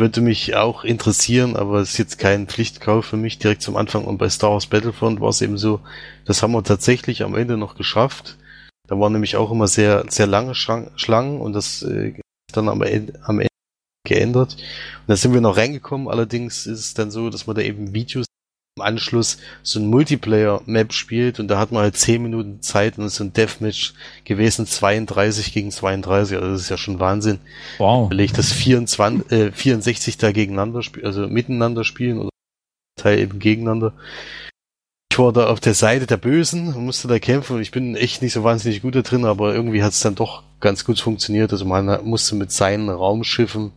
[0.00, 4.04] würde mich auch interessieren, aber es ist jetzt kein Pflichtkauf für mich direkt zum Anfang.
[4.04, 5.80] Und bei Star Wars Battlefront war es eben so,
[6.24, 8.36] das haben wir tatsächlich am Ende noch geschafft.
[8.88, 12.14] Da waren nämlich auch immer sehr, sehr lange Schlangen und das äh,
[12.52, 13.50] dann am Ende, am Ende
[14.04, 14.54] geändert.
[14.54, 16.08] Und da sind wir noch reingekommen.
[16.08, 18.26] Allerdings ist es dann so, dass man da eben Videos
[18.80, 23.04] im Anschluss so ein Multiplayer-Map spielt und da hat man halt 10 Minuten Zeit und
[23.04, 27.38] es ist ein Deathmatch gewesen, 32 gegen 32, also das ist ja schon Wahnsinn.
[27.78, 28.10] Wow.
[28.10, 32.30] Weil ich das 24, äh, 64 da gegeneinander spielen, also miteinander spielen oder
[32.96, 33.92] Teil eben gegeneinander.
[35.12, 37.96] ich war da auf der Seite der Bösen und musste da kämpfen und ich bin
[37.96, 41.00] echt nicht so wahnsinnig gut da drin, aber irgendwie hat es dann doch ganz gut
[41.00, 41.52] funktioniert.
[41.52, 43.72] Also man musste mit seinen Raumschiffen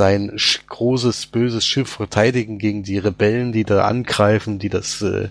[0.00, 0.34] sein
[0.66, 5.28] großes, böses Schiff verteidigen gegen die Rebellen, die da angreifen, die das äh,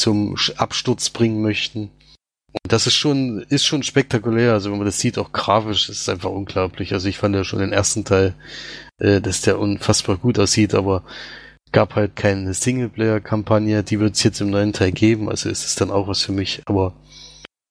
[0.00, 1.90] zum Absturz bringen möchten.
[2.52, 4.52] Und das ist schon, ist schon spektakulär.
[4.52, 6.92] Also wenn man das sieht, auch grafisch, ist es einfach unglaublich.
[6.92, 8.34] Also ich fand ja schon den ersten Teil,
[8.98, 11.02] äh, dass der unfassbar gut aussieht, aber
[11.72, 13.82] gab halt keine Singleplayer-Kampagne.
[13.82, 15.28] Die wird es jetzt im neuen Teil geben.
[15.28, 16.62] Also ist es dann auch was für mich.
[16.66, 16.92] Aber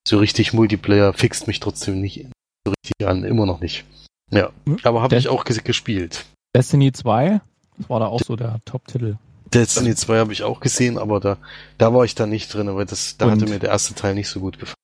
[0.06, 2.28] so richtig Multiplayer fixt mich trotzdem nicht
[2.68, 3.24] so richtig an.
[3.24, 3.86] Immer noch nicht.
[4.32, 4.78] Ja, hm?
[4.84, 6.26] aber habe ich auch gespielt.
[6.56, 7.42] Destiny 2,
[7.78, 9.18] das war da auch so der Top-Titel.
[9.54, 11.38] Destiny 2 habe ich auch gesehen, aber da,
[11.78, 14.14] da war ich da nicht drin, weil das, da Und hatte mir der erste Teil
[14.14, 14.76] nicht so gut gefallen.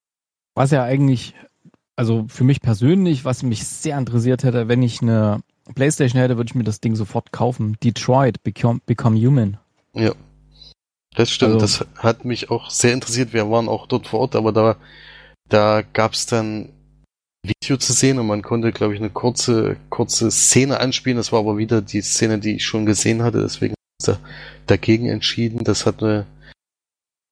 [0.56, 1.36] Was ja eigentlich,
[1.96, 5.42] also für mich persönlich, was mich sehr interessiert hätte, wenn ich eine
[5.74, 7.78] Playstation hätte, würde ich mir das Ding sofort kaufen.
[7.84, 9.58] Detroit, Become, Become Human.
[9.94, 10.14] Ja.
[11.16, 13.34] Das stimmt, also, das hat mich auch sehr interessiert.
[13.34, 14.76] Wir waren auch dort vor Ort, aber da,
[15.48, 16.70] da gab's dann
[17.48, 21.18] Video zu sehen und man konnte, glaube ich, eine kurze, kurze Szene anspielen.
[21.18, 24.20] Das war aber wieder die Szene, die ich schon gesehen hatte, deswegen da,
[24.68, 25.64] dagegen entschieden.
[25.64, 26.26] Das hat eine,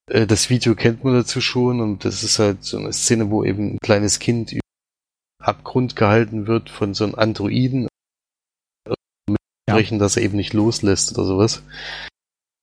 [0.09, 3.43] äh, das Video kennt man dazu schon und das ist halt so eine Szene, wo
[3.43, 4.61] eben ein kleines Kind über
[5.41, 7.87] Abgrund gehalten wird von so einem Androiden
[9.69, 9.99] sprechen, ja.
[9.99, 11.63] dass er eben nicht loslässt oder sowas.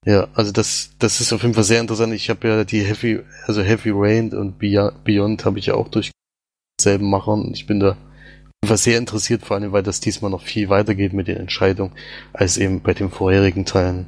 [0.06, 2.14] Ja, also das, das ist auf jeden Fall sehr interessant.
[2.14, 6.10] Ich habe ja die Heavy, also Heavy Rain und Beyond habe ich ja auch durch
[6.82, 7.50] selben Machern.
[7.52, 7.96] Ich bin da
[8.66, 11.92] war sehr interessiert, vor allem, weil das diesmal noch viel weitergeht mit den Entscheidungen,
[12.32, 14.06] als eben bei den vorherigen Teilen.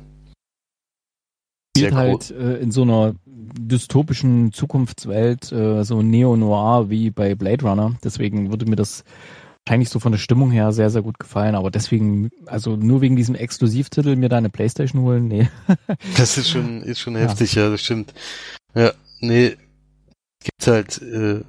[1.77, 7.97] Spielt halt äh, in so einer dystopischen Zukunftswelt, äh, so Neo-Noir wie bei Blade Runner.
[8.05, 9.05] Deswegen würde mir das
[9.65, 11.55] wahrscheinlich so von der Stimmung her sehr, sehr gut gefallen.
[11.55, 15.49] Aber deswegen, also nur wegen diesem Exklusivtitel mir da eine Playstation holen, nee.
[16.17, 18.13] das ist schon, ist schon heftig, ja, ja das stimmt.
[18.75, 19.57] Ja, nee,
[20.45, 21.43] gibt halt, äh,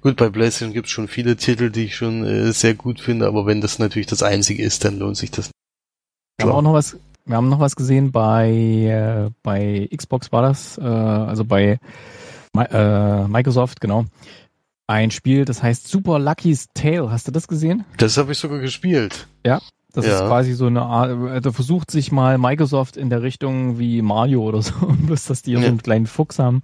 [0.00, 3.26] gut, bei PlayStation gibt es schon viele Titel, die ich schon äh, sehr gut finde,
[3.26, 5.50] aber wenn das natürlich das einzige ist, dann lohnt sich das.
[6.38, 6.96] Wir haben auch noch was,
[7.26, 11.78] wir haben noch was gesehen bei, äh, bei Xbox war das, äh, also bei
[12.56, 14.04] äh, Microsoft, genau.
[14.86, 17.10] Ein Spiel, das heißt Super Lucky's Tale.
[17.12, 17.84] Hast du das gesehen?
[17.98, 19.28] Das habe ich sogar gespielt.
[19.46, 19.60] Ja.
[19.92, 20.14] Das ja.
[20.14, 24.42] ist quasi so eine Art, also versucht sich mal Microsoft in der Richtung wie Mario
[24.42, 24.72] oder so,
[25.06, 25.60] bloß dass die ja.
[25.60, 26.62] so einen kleinen Fuchs haben.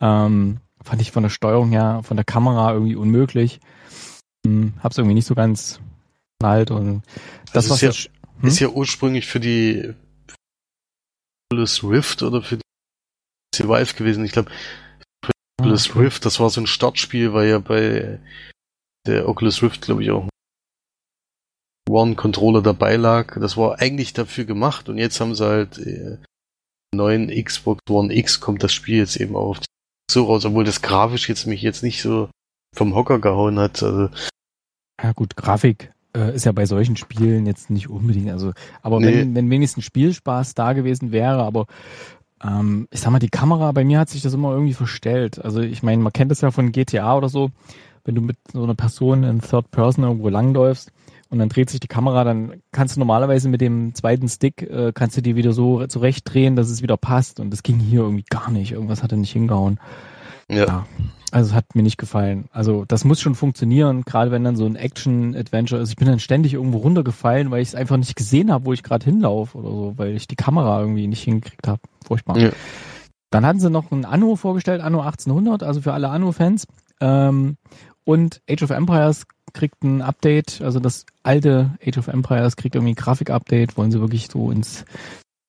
[0.00, 3.60] Ähm, fand ich von der Steuerung her, von der Kamera irgendwie unmöglich.
[4.46, 5.80] Hm, hab's irgendwie nicht so ganz
[6.40, 7.02] knallt und
[7.52, 8.10] das, was ist ja,
[8.40, 8.48] hm?
[8.48, 9.94] ist ja ursprünglich für die
[11.50, 14.24] Oculus Rift oder für die Vive gewesen.
[14.24, 14.50] Ich glaube,
[15.60, 15.98] Oculus okay.
[15.98, 18.20] Rift, das war so ein Startspiel, weil ja bei
[19.06, 20.28] der Oculus Rift, glaube ich, auch
[21.88, 23.38] One-Controller dabei lag.
[23.40, 26.18] Das war eigentlich dafür gemacht und jetzt haben sie halt äh,
[26.94, 29.66] neuen Xbox One X kommt das Spiel jetzt eben auch auf die
[30.10, 32.28] so raus, obwohl das grafisch jetzt mich jetzt nicht so
[32.74, 33.82] vom Hocker gehauen hat.
[33.82, 34.08] Also.
[35.02, 38.52] Ja gut, Grafik äh, ist ja bei solchen Spielen jetzt nicht unbedingt, also
[38.82, 39.20] aber nee.
[39.20, 41.66] wenn, wenn wenigstens Spielspaß da gewesen wäre, aber
[42.42, 45.42] ähm, ich sag mal, die Kamera, bei mir hat sich das immer irgendwie verstellt.
[45.44, 47.50] Also ich meine, man kennt das ja von GTA oder so,
[48.04, 50.92] wenn du mit so einer Person in Third Person irgendwo langläufst
[51.28, 54.92] und dann dreht sich die Kamera, dann kannst du normalerweise mit dem zweiten Stick, äh,
[54.94, 57.40] kannst du die wieder so zurechtdrehen, dass es wieder passt.
[57.40, 58.72] Und das ging hier irgendwie gar nicht.
[58.72, 59.80] Irgendwas hat er nicht hingehauen.
[60.48, 60.66] Ja.
[60.66, 60.86] ja.
[61.32, 62.46] Also es hat mir nicht gefallen.
[62.52, 65.90] Also das muss schon funktionieren, gerade wenn dann so ein Action-Adventure ist.
[65.90, 68.84] Ich bin dann ständig irgendwo runtergefallen, weil ich es einfach nicht gesehen habe, wo ich
[68.84, 71.80] gerade hinlaufe oder so, weil ich die Kamera irgendwie nicht hingekriegt habe.
[72.06, 72.38] Furchtbar.
[72.38, 72.50] Ja.
[73.30, 76.68] Dann hatten sie noch ein Anno vorgestellt, Anno 1800, also für alle Anno-Fans.
[77.00, 77.56] Ähm,
[78.06, 82.92] und Age of Empires kriegt ein Update, also das alte Age of Empires kriegt irgendwie
[82.92, 84.84] ein Grafik-Update, wollen sie wirklich so ins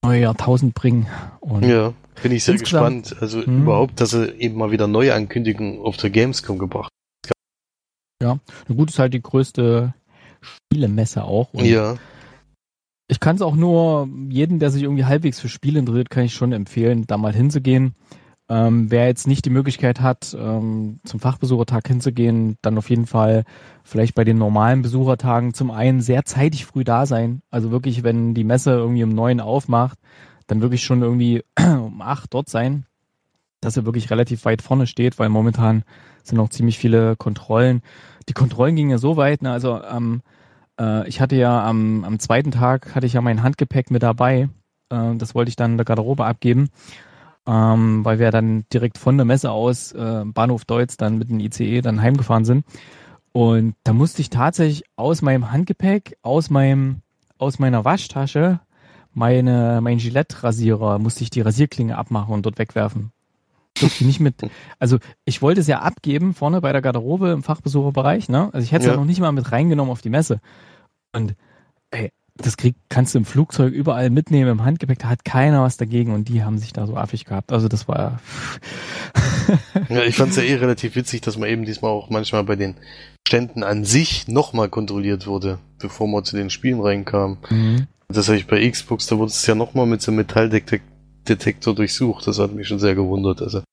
[0.04, 1.08] neue Jahrtausend bringen.
[1.40, 1.94] Und ja,
[2.24, 3.16] bin ich sehr gespannt.
[3.20, 3.46] Also mh.
[3.46, 6.90] überhaupt, dass sie eben mal wieder neue Ankündigungen auf der Gamescom gebracht
[8.22, 9.94] Ja, gut ist halt die größte
[10.42, 11.54] Spielemesse auch.
[11.54, 11.98] Und ja.
[13.10, 16.34] Ich kann es auch nur jeden, der sich irgendwie halbwegs für Spiele interessiert, kann ich
[16.34, 17.96] schon empfehlen, da mal hinzugehen.
[18.50, 23.44] Ähm, wer jetzt nicht die Möglichkeit hat, ähm, zum Fachbesuchertag hinzugehen, dann auf jeden Fall
[23.84, 27.42] vielleicht bei den normalen Besuchertagen zum einen sehr zeitig früh da sein.
[27.52, 30.00] Also wirklich, wenn die Messe irgendwie um neun aufmacht,
[30.48, 32.86] dann wirklich schon irgendwie um acht dort sein,
[33.60, 35.84] dass er wirklich relativ weit vorne steht, weil momentan
[36.24, 37.82] sind noch ziemlich viele Kontrollen.
[38.30, 40.22] Die Kontrollen gingen ja so weit, ne, also ähm,
[40.80, 44.48] äh, ich hatte ja am, am zweiten Tag hatte ich ja mein Handgepäck mit dabei.
[44.90, 46.70] Äh, das wollte ich dann in der Garderobe abgeben
[47.48, 51.40] ähm, weil wir dann direkt von der Messe aus äh, Bahnhof Deutz dann mit dem
[51.40, 52.66] ICE dann heimgefahren sind.
[53.32, 57.02] Und da musste ich tatsächlich aus meinem Handgepäck, aus meinem,
[57.38, 58.60] aus meiner Waschtasche
[59.14, 63.12] meine, mein Gillette-Rasierer musste ich die Rasierklinge abmachen und dort wegwerfen.
[63.80, 64.36] Durfte nicht mit,
[64.80, 68.50] also ich wollte es ja abgeben vorne bei der Garderobe im Fachbesucherbereich, ne?
[68.54, 68.94] Also ich hätte es ja.
[68.94, 70.40] ja noch nicht mal mit reingenommen auf die Messe.
[71.14, 71.36] Und
[71.92, 72.12] ey,
[72.42, 76.14] das krieg, kannst du im Flugzeug überall mitnehmen, im Handgepäck, da hat keiner was dagegen
[76.14, 77.52] und die haben sich da so affig gehabt.
[77.52, 78.20] Also das war.
[79.90, 82.56] ja, ich fand es ja eh relativ witzig, dass man eben diesmal auch manchmal bei
[82.56, 82.76] den
[83.28, 87.38] Ständen an sich nochmal kontrolliert wurde, bevor man zu den Spielen reinkam.
[87.50, 87.88] Mhm.
[88.10, 92.26] Das habe ich bei Xbox, da wurde es ja nochmal mit so einem Metalldetektor durchsucht.
[92.26, 93.42] Das hat mich schon sehr gewundert.
[93.42, 93.64] Also.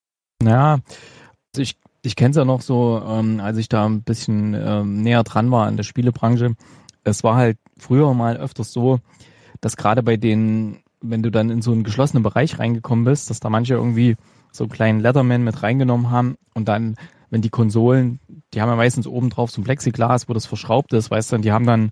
[0.43, 4.53] Ja, also ich, ich kenne es ja noch so, ähm, als ich da ein bisschen
[4.53, 6.55] ähm, näher dran war an der Spielebranche
[7.05, 8.99] es war halt früher mal öfters so,
[9.61, 13.39] dass gerade bei den, wenn du dann in so einen geschlossenen Bereich reingekommen bist, dass
[13.39, 14.15] da manche irgendwie
[14.51, 16.95] so einen kleinen Leatherman mit reingenommen haben und dann,
[17.29, 18.19] wenn die Konsolen,
[18.53, 21.37] die haben ja meistens oben drauf so ein Plexiglas, wo das verschraubt ist, weißt du,
[21.39, 21.91] die haben dann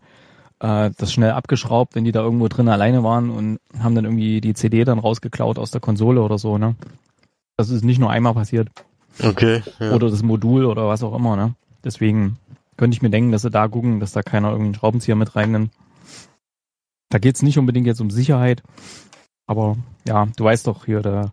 [0.59, 4.41] äh, das schnell abgeschraubt, wenn die da irgendwo drin alleine waren und haben dann irgendwie
[4.41, 6.75] die CD dann rausgeklaut aus der Konsole oder so, ne?
[7.57, 8.69] Das ist nicht nur einmal passiert.
[9.21, 9.61] Okay.
[9.79, 9.93] Ja.
[9.93, 11.53] Oder das Modul oder was auch immer, ne?
[11.83, 12.37] Deswegen
[12.77, 15.35] könnte ich mir denken, dass sie da gucken, dass da keiner irgendwie einen Schraubenzieher mit
[15.35, 15.71] reinnimmt.
[17.09, 18.63] Da geht es nicht unbedingt jetzt um Sicherheit,
[19.45, 21.31] aber ja, du weißt doch hier, da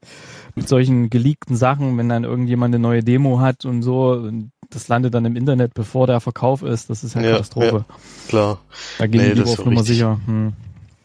[0.54, 4.88] mit solchen geleakten Sachen, wenn dann irgendjemand eine neue Demo hat und so, und das
[4.88, 7.84] landet dann im Internet, bevor der Verkauf ist, das ist ja, ja Katastrophe.
[7.88, 7.94] Ja,
[8.28, 8.58] klar.
[8.98, 10.20] Da gehen nee, die auf Nummer sicher.
[10.26, 10.52] Hm.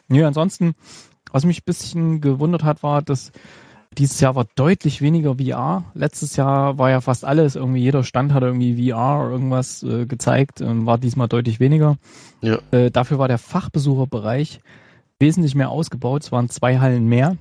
[0.07, 0.73] Nee, ansonsten,
[1.31, 3.31] was mich ein bisschen gewundert hat, war, dass
[3.97, 5.85] dieses Jahr war deutlich weniger VR.
[5.93, 10.61] Letztes Jahr war ja fast alles, irgendwie jeder Stand hat irgendwie VR irgendwas äh, gezeigt,
[10.61, 11.97] ähm, war diesmal deutlich weniger.
[12.41, 12.59] Ja.
[12.71, 14.61] Äh, dafür war der Fachbesucherbereich
[15.19, 16.23] wesentlich mehr ausgebaut.
[16.23, 17.37] Es waren zwei Hallen mehr.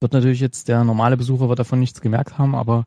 [0.00, 2.84] Wird natürlich jetzt der normale Besucher wird davon nichts gemerkt haben, aber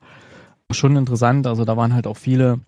[0.72, 1.46] schon interessant.
[1.46, 2.60] Also da waren halt auch viele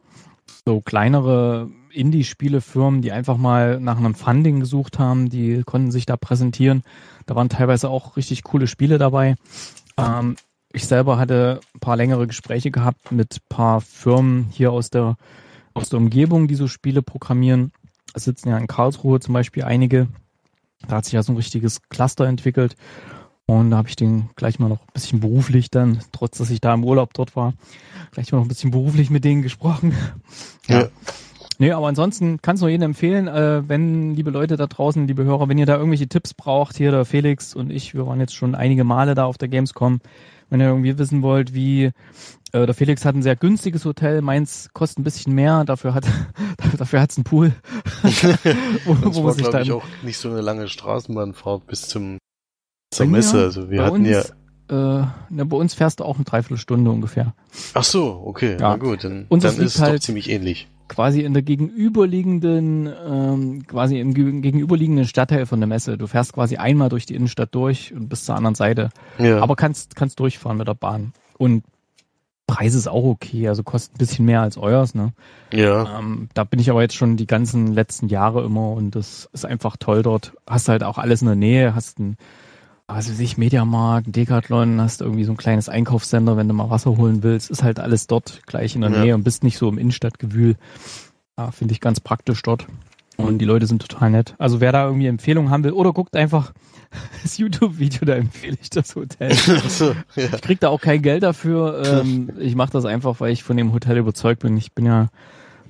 [0.65, 6.17] so kleinere Indie-Spielefirmen, die einfach mal nach einem Funding gesucht haben, die konnten sich da
[6.17, 6.83] präsentieren.
[7.25, 9.35] Da waren teilweise auch richtig coole Spiele dabei.
[9.97, 10.35] Ähm,
[10.71, 15.17] ich selber hatte ein paar längere Gespräche gehabt mit ein paar Firmen hier aus der,
[15.73, 17.71] aus der Umgebung, die so Spiele programmieren.
[18.13, 20.07] Es sitzen ja in Karlsruhe zum Beispiel einige.
[20.87, 22.75] Da hat sich ja so ein richtiges Cluster entwickelt.
[23.47, 26.61] Und da habe ich den gleich mal noch ein bisschen beruflich dann, trotz dass ich
[26.61, 27.53] da im Urlaub dort war,
[28.11, 29.93] gleich mal noch ein bisschen beruflich mit denen gesprochen.
[30.67, 30.81] Ja.
[30.81, 30.87] ja.
[31.57, 35.47] Nee, aber ansonsten kannst du jedem empfehlen, äh, wenn, liebe Leute da draußen, liebe Hörer,
[35.47, 38.55] wenn ihr da irgendwelche Tipps braucht, hier der Felix und ich, wir waren jetzt schon
[38.55, 39.99] einige Male da auf der Gamescom,
[40.49, 41.91] wenn ihr irgendwie wissen wollt, wie
[42.51, 46.05] äh, der Felix hat ein sehr günstiges Hotel, meins kostet ein bisschen mehr, dafür hat
[46.77, 47.53] dafür hat's einen Pool.
[48.85, 52.17] wo, das wo war, glaube ich, auch nicht so eine lange Straßenbahnfahrt bis zum
[52.91, 53.39] zur Messe.
[53.39, 54.23] Also wir hatten uns, ja
[54.67, 57.33] äh, ne, bei uns fährst du auch eine Dreiviertelstunde ungefähr.
[57.73, 58.57] Ach so, okay, ja.
[58.59, 63.67] na gut, dann, dann ist es halt, doch ziemlich ähnlich quasi in der gegenüberliegenden, ähm,
[63.67, 65.97] quasi im gegenüberliegenden Stadtteil von der Messe.
[65.97, 68.89] Du fährst quasi einmal durch die Innenstadt durch und bis zur anderen Seite.
[69.17, 69.41] Ja.
[69.41, 71.13] Aber kannst, kannst durchfahren mit der Bahn.
[71.37, 71.63] Und
[72.47, 75.13] Preis ist auch okay, also kostet ein bisschen mehr als euers, ne?
[75.51, 75.99] Ja.
[75.99, 79.45] Ähm, da bin ich aber jetzt schon die ganzen letzten Jahre immer und das ist
[79.45, 80.33] einfach toll dort.
[80.45, 82.17] Hast halt auch alles in der Nähe, hast ein
[82.87, 86.97] was weiß ich, Mediamarkt, Decathlon, hast irgendwie so ein kleines Einkaufscenter, wenn du mal Wasser
[86.97, 89.01] holen willst, ist halt alles dort gleich in der ja.
[89.01, 90.55] Nähe und bist nicht so im Innenstadtgewühl.
[91.37, 92.67] Ja, Finde ich ganz praktisch dort.
[93.17, 94.35] Und die Leute sind total nett.
[94.37, 96.53] Also wer da irgendwie Empfehlungen haben will, oder guckt einfach
[97.23, 99.33] das YouTube-Video, da empfehle ich das Hotel.
[99.67, 100.25] so, ja.
[100.33, 101.81] Ich krieg da auch kein Geld dafür.
[101.85, 104.57] Ähm, ich mache das einfach, weil ich von dem Hotel überzeugt bin.
[104.57, 105.09] Ich bin ja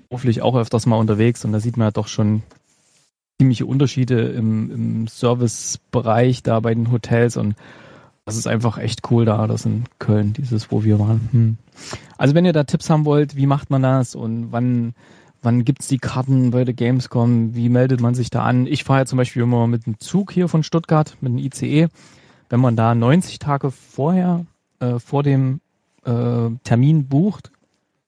[0.10, 2.44] beruflich auch öfters mal unterwegs und da sieht man ja doch schon
[3.40, 7.56] ziemliche Unterschiede im, im Servicebereich da bei den Hotels und
[8.26, 11.30] das ist einfach echt cool da, das in Köln, dieses, wo wir waren.
[11.32, 11.58] Hm.
[12.18, 14.96] Also wenn ihr da Tipps haben wollt, wie macht man das und wann,
[15.44, 18.66] wann gibt's die Karten bei der Gamescom, wie meldet man sich da an?
[18.66, 21.88] Ich fahre ja zum Beispiel immer mit dem Zug hier von Stuttgart, mit dem ICE.
[22.50, 24.46] Wenn man da 90 Tage vorher,
[24.80, 25.60] äh, vor dem
[26.04, 27.52] äh, Termin bucht,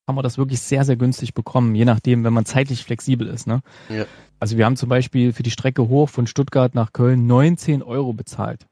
[0.08, 3.46] haben wir das wirklich sehr, sehr günstig bekommen, je nachdem, wenn man zeitlich flexibel ist.
[3.46, 3.62] Ne?
[3.90, 4.06] Ja.
[4.40, 8.14] Also wir haben zum Beispiel für die Strecke hoch von Stuttgart nach Köln 19 Euro
[8.14, 8.68] bezahlt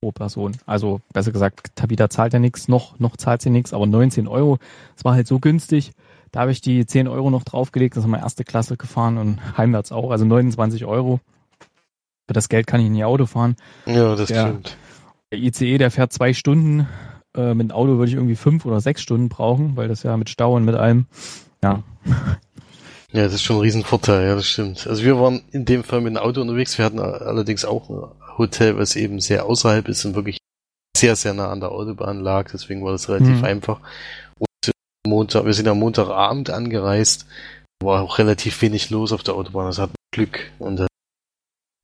[0.00, 0.56] pro Person.
[0.66, 4.58] Also besser gesagt, Tabita zahlt ja nichts, noch, noch zahlt sie nichts, aber 19 Euro,
[4.94, 5.92] das war halt so günstig.
[6.32, 9.38] Da habe ich die 10 Euro noch draufgelegt, das ist meine erste Klasse gefahren und
[9.56, 11.20] heimwärts auch, also 29 Euro.
[12.26, 13.56] Für das Geld kann ich in die Auto fahren.
[13.86, 14.76] Ja, das der, stimmt.
[15.32, 16.86] Der ICE, der fährt zwei Stunden,
[17.34, 20.16] äh, mit dem Auto würde ich irgendwie fünf oder sechs Stunden brauchen, weil das ja
[20.16, 21.06] mit Stau und mit allem.
[21.62, 21.82] Ja.
[23.12, 24.86] Ja, das ist schon ein Riesenvorteil, ja, das stimmt.
[24.86, 28.10] Also wir waren in dem Fall mit dem Auto unterwegs, wir hatten allerdings auch ein
[28.38, 30.38] Hotel, was eben sehr außerhalb ist und wirklich
[30.96, 33.44] sehr, sehr nah an der Autobahn lag, deswegen war das relativ mhm.
[33.44, 33.80] einfach.
[34.38, 34.72] Und
[35.06, 37.26] Montag, wir sind am Montagabend angereist,
[37.82, 40.86] war auch relativ wenig los auf der Autobahn, das hat Glück und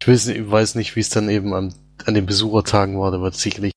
[0.00, 1.72] Ich weiß, nicht- weiß nicht, wie es dann eben an,
[2.04, 3.72] an den Besuchertagen war, da wird es sicherlich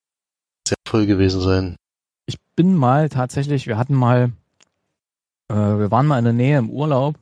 [0.67, 1.75] sehr voll gewesen sein.
[2.25, 4.31] Ich bin mal tatsächlich, wir hatten mal,
[5.49, 7.15] äh, wir waren mal in der Nähe im Urlaub,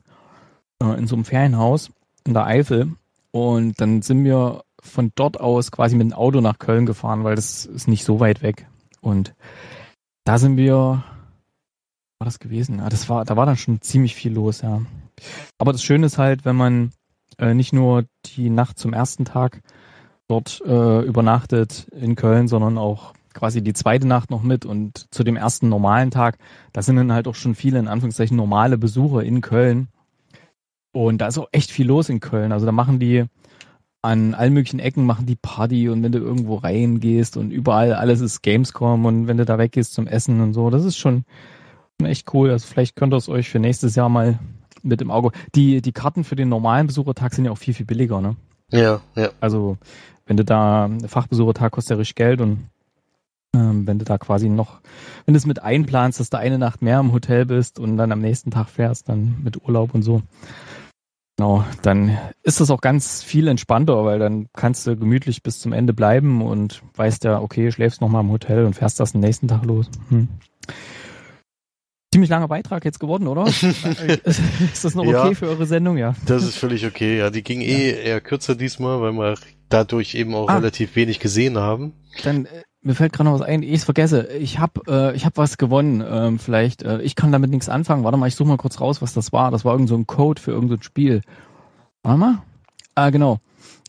[0.82, 1.90] äh, in so einem Ferienhaus
[2.26, 2.92] in der Eifel
[3.30, 7.34] und dann sind wir von dort aus quasi mit dem Auto nach Köln gefahren, weil
[7.34, 8.68] das ist nicht so weit weg.
[9.00, 9.34] Und
[10.24, 11.04] da sind wir, war
[12.24, 12.78] das gewesen?
[12.78, 14.82] Ja, das war, da war dann schon ziemlich viel los, ja.
[15.58, 16.92] Aber das Schöne ist halt, wenn man
[17.38, 18.04] äh, nicht nur
[18.36, 19.62] die Nacht zum ersten Tag
[20.28, 25.24] dort äh, übernachtet in Köln, sondern auch quasi die zweite Nacht noch mit und zu
[25.24, 26.38] dem ersten normalen Tag,
[26.72, 29.88] da sind dann halt auch schon viele in Anführungszeichen normale Besucher in Köln.
[30.94, 32.52] Und da ist auch echt viel los in Köln.
[32.52, 33.24] Also da machen die
[34.00, 38.20] an allen möglichen Ecken machen die Party und wenn du irgendwo reingehst und überall alles
[38.20, 41.24] ist Gamescom und wenn du da weggehst zum Essen und so, das ist schon
[42.02, 42.50] echt cool.
[42.50, 44.38] Also vielleicht könnt ihr es euch für nächstes Jahr mal
[44.82, 45.30] mit im Auge.
[45.54, 48.36] Die, die Karten für den normalen Besuchertag sind ja auch viel, viel billiger, ne?
[48.70, 49.30] Ja, ja.
[49.40, 49.78] Also
[50.26, 52.68] wenn du da, Fachbesuchertag kostet ja richtig Geld und
[53.54, 54.80] ähm, wenn du da quasi noch,
[55.24, 58.12] wenn du es mit einplanst, dass du eine Nacht mehr im Hotel bist und dann
[58.12, 60.22] am nächsten Tag fährst, dann mit Urlaub und so,
[61.36, 65.72] genau, dann ist das auch ganz viel entspannter, weil dann kannst du gemütlich bis zum
[65.72, 69.20] Ende bleiben und weißt ja, okay, schläfst noch mal im Hotel und fährst das am
[69.20, 69.90] nächsten Tag los.
[70.10, 70.28] Hm.
[72.12, 73.44] Ziemlich langer Beitrag jetzt geworden, oder?
[74.72, 75.34] ist das noch okay Ja.
[75.34, 75.96] für eure Sendung?
[75.98, 76.14] Ja.
[76.26, 77.18] Das ist völlig okay.
[77.18, 79.34] Ja, die ging eh eher kürzer diesmal, weil wir
[79.68, 80.56] dadurch eben auch Ah.
[80.58, 81.92] relativ wenig gesehen haben.
[82.22, 84.28] Dann äh, mir fällt gerade noch was ein, ich vergesse.
[84.28, 86.04] Ich habe äh, ich hab was gewonnen.
[86.06, 88.04] Ähm, vielleicht äh, ich kann damit nichts anfangen.
[88.04, 89.50] Warte mal, ich suche mal kurz raus, was das war.
[89.50, 91.22] Das war irgend so ein Code für irgendein Spiel.
[92.02, 92.42] Warte mal.
[92.94, 93.38] Ah, genau.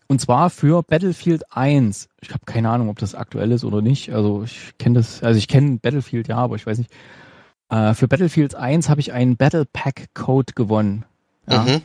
[0.08, 2.10] Und zwar für Battlefield 1.
[2.22, 4.14] Ich habe keine Ahnung, ob das aktuell ist oder nicht.
[4.14, 6.92] Also ich kenne das, also ich kenne Battlefield ja, aber ich weiß nicht.
[7.70, 11.06] Äh, für Battlefield 1 habe ich einen Battle Pack Code gewonnen.
[11.50, 11.64] Ja.
[11.64, 11.82] Mhm.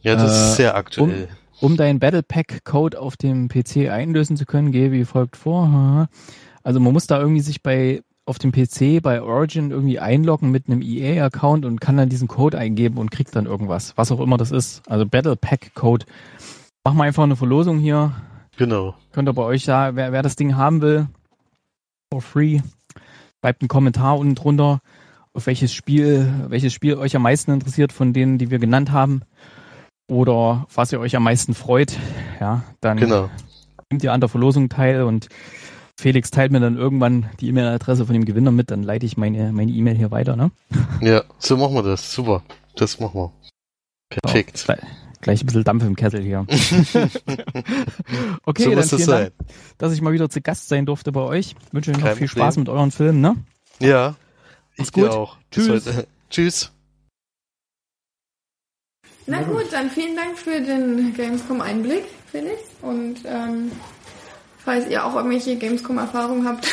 [0.00, 1.24] Ja, das Äh, ist sehr aktuell.
[1.24, 1.45] Um
[1.76, 6.08] deinen Battle Pack Code auf dem PC einlösen zu können, gehe wie folgt vor.
[6.62, 10.68] Also man muss da irgendwie sich bei auf dem PC bei Origin irgendwie einloggen mit
[10.68, 14.36] einem EA-Account und kann dann diesen Code eingeben und kriegt dann irgendwas, was auch immer
[14.36, 14.82] das ist.
[14.88, 16.04] Also Battle Pack Code.
[16.84, 18.12] Machen wir einfach eine Verlosung hier.
[18.56, 18.94] Genau.
[19.12, 21.06] Könnt ihr bei euch da, wer, wer das Ding haben will,
[22.10, 22.60] for free,
[23.40, 24.80] schreibt einen Kommentar unten drunter,
[25.32, 29.22] auf welches Spiel, welches Spiel euch am meisten interessiert von denen, die wir genannt haben.
[30.08, 31.98] Oder was ihr euch am meisten freut.
[32.40, 33.28] Ja, dann Genau.
[33.90, 35.28] nehmt ihr an der Verlosung teil und
[35.98, 39.50] Felix teilt mir dann irgendwann die E-Mail-Adresse von dem Gewinner mit, dann leite ich meine
[39.52, 40.50] meine E-Mail hier weiter, ne?
[41.00, 42.12] Ja, so machen wir das.
[42.12, 42.42] Super.
[42.76, 43.32] Das machen wir.
[44.10, 44.58] Perfekt.
[44.58, 44.80] So, gleich,
[45.22, 46.46] gleich ein bisschen Dampf im Kessel hier.
[48.44, 49.06] Okay, so dann vielen.
[49.08, 49.32] Dank,
[49.78, 51.56] dass ich mal wieder zu Gast sein durfte bei euch.
[51.66, 52.42] Ich wünsche euch noch Kein viel Problem.
[52.44, 53.36] Spaß mit euren Filmen, ne?
[53.80, 54.14] Ja.
[54.74, 55.10] Ich Mach's dir gut.
[55.10, 55.36] auch.
[55.50, 55.88] Bis
[56.30, 56.72] Tschüss.
[59.26, 62.60] Na gut, dann vielen Dank für den Gamescom-Einblick, Felix.
[62.82, 63.72] Und ähm,
[64.58, 66.66] falls ihr auch irgendwelche Gamescom-Erfahrungen habt,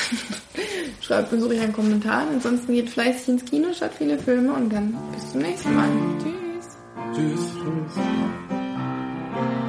[1.01, 2.27] schreibt uns ruhig einen Kommentar.
[2.31, 5.89] Ansonsten geht fleißig ins Kino, schaut viele Filme und dann bis zum nächsten Mal.
[6.21, 6.77] Tschüss.
[7.15, 7.51] Tschüss.
[7.95, 9.62] Tschüss.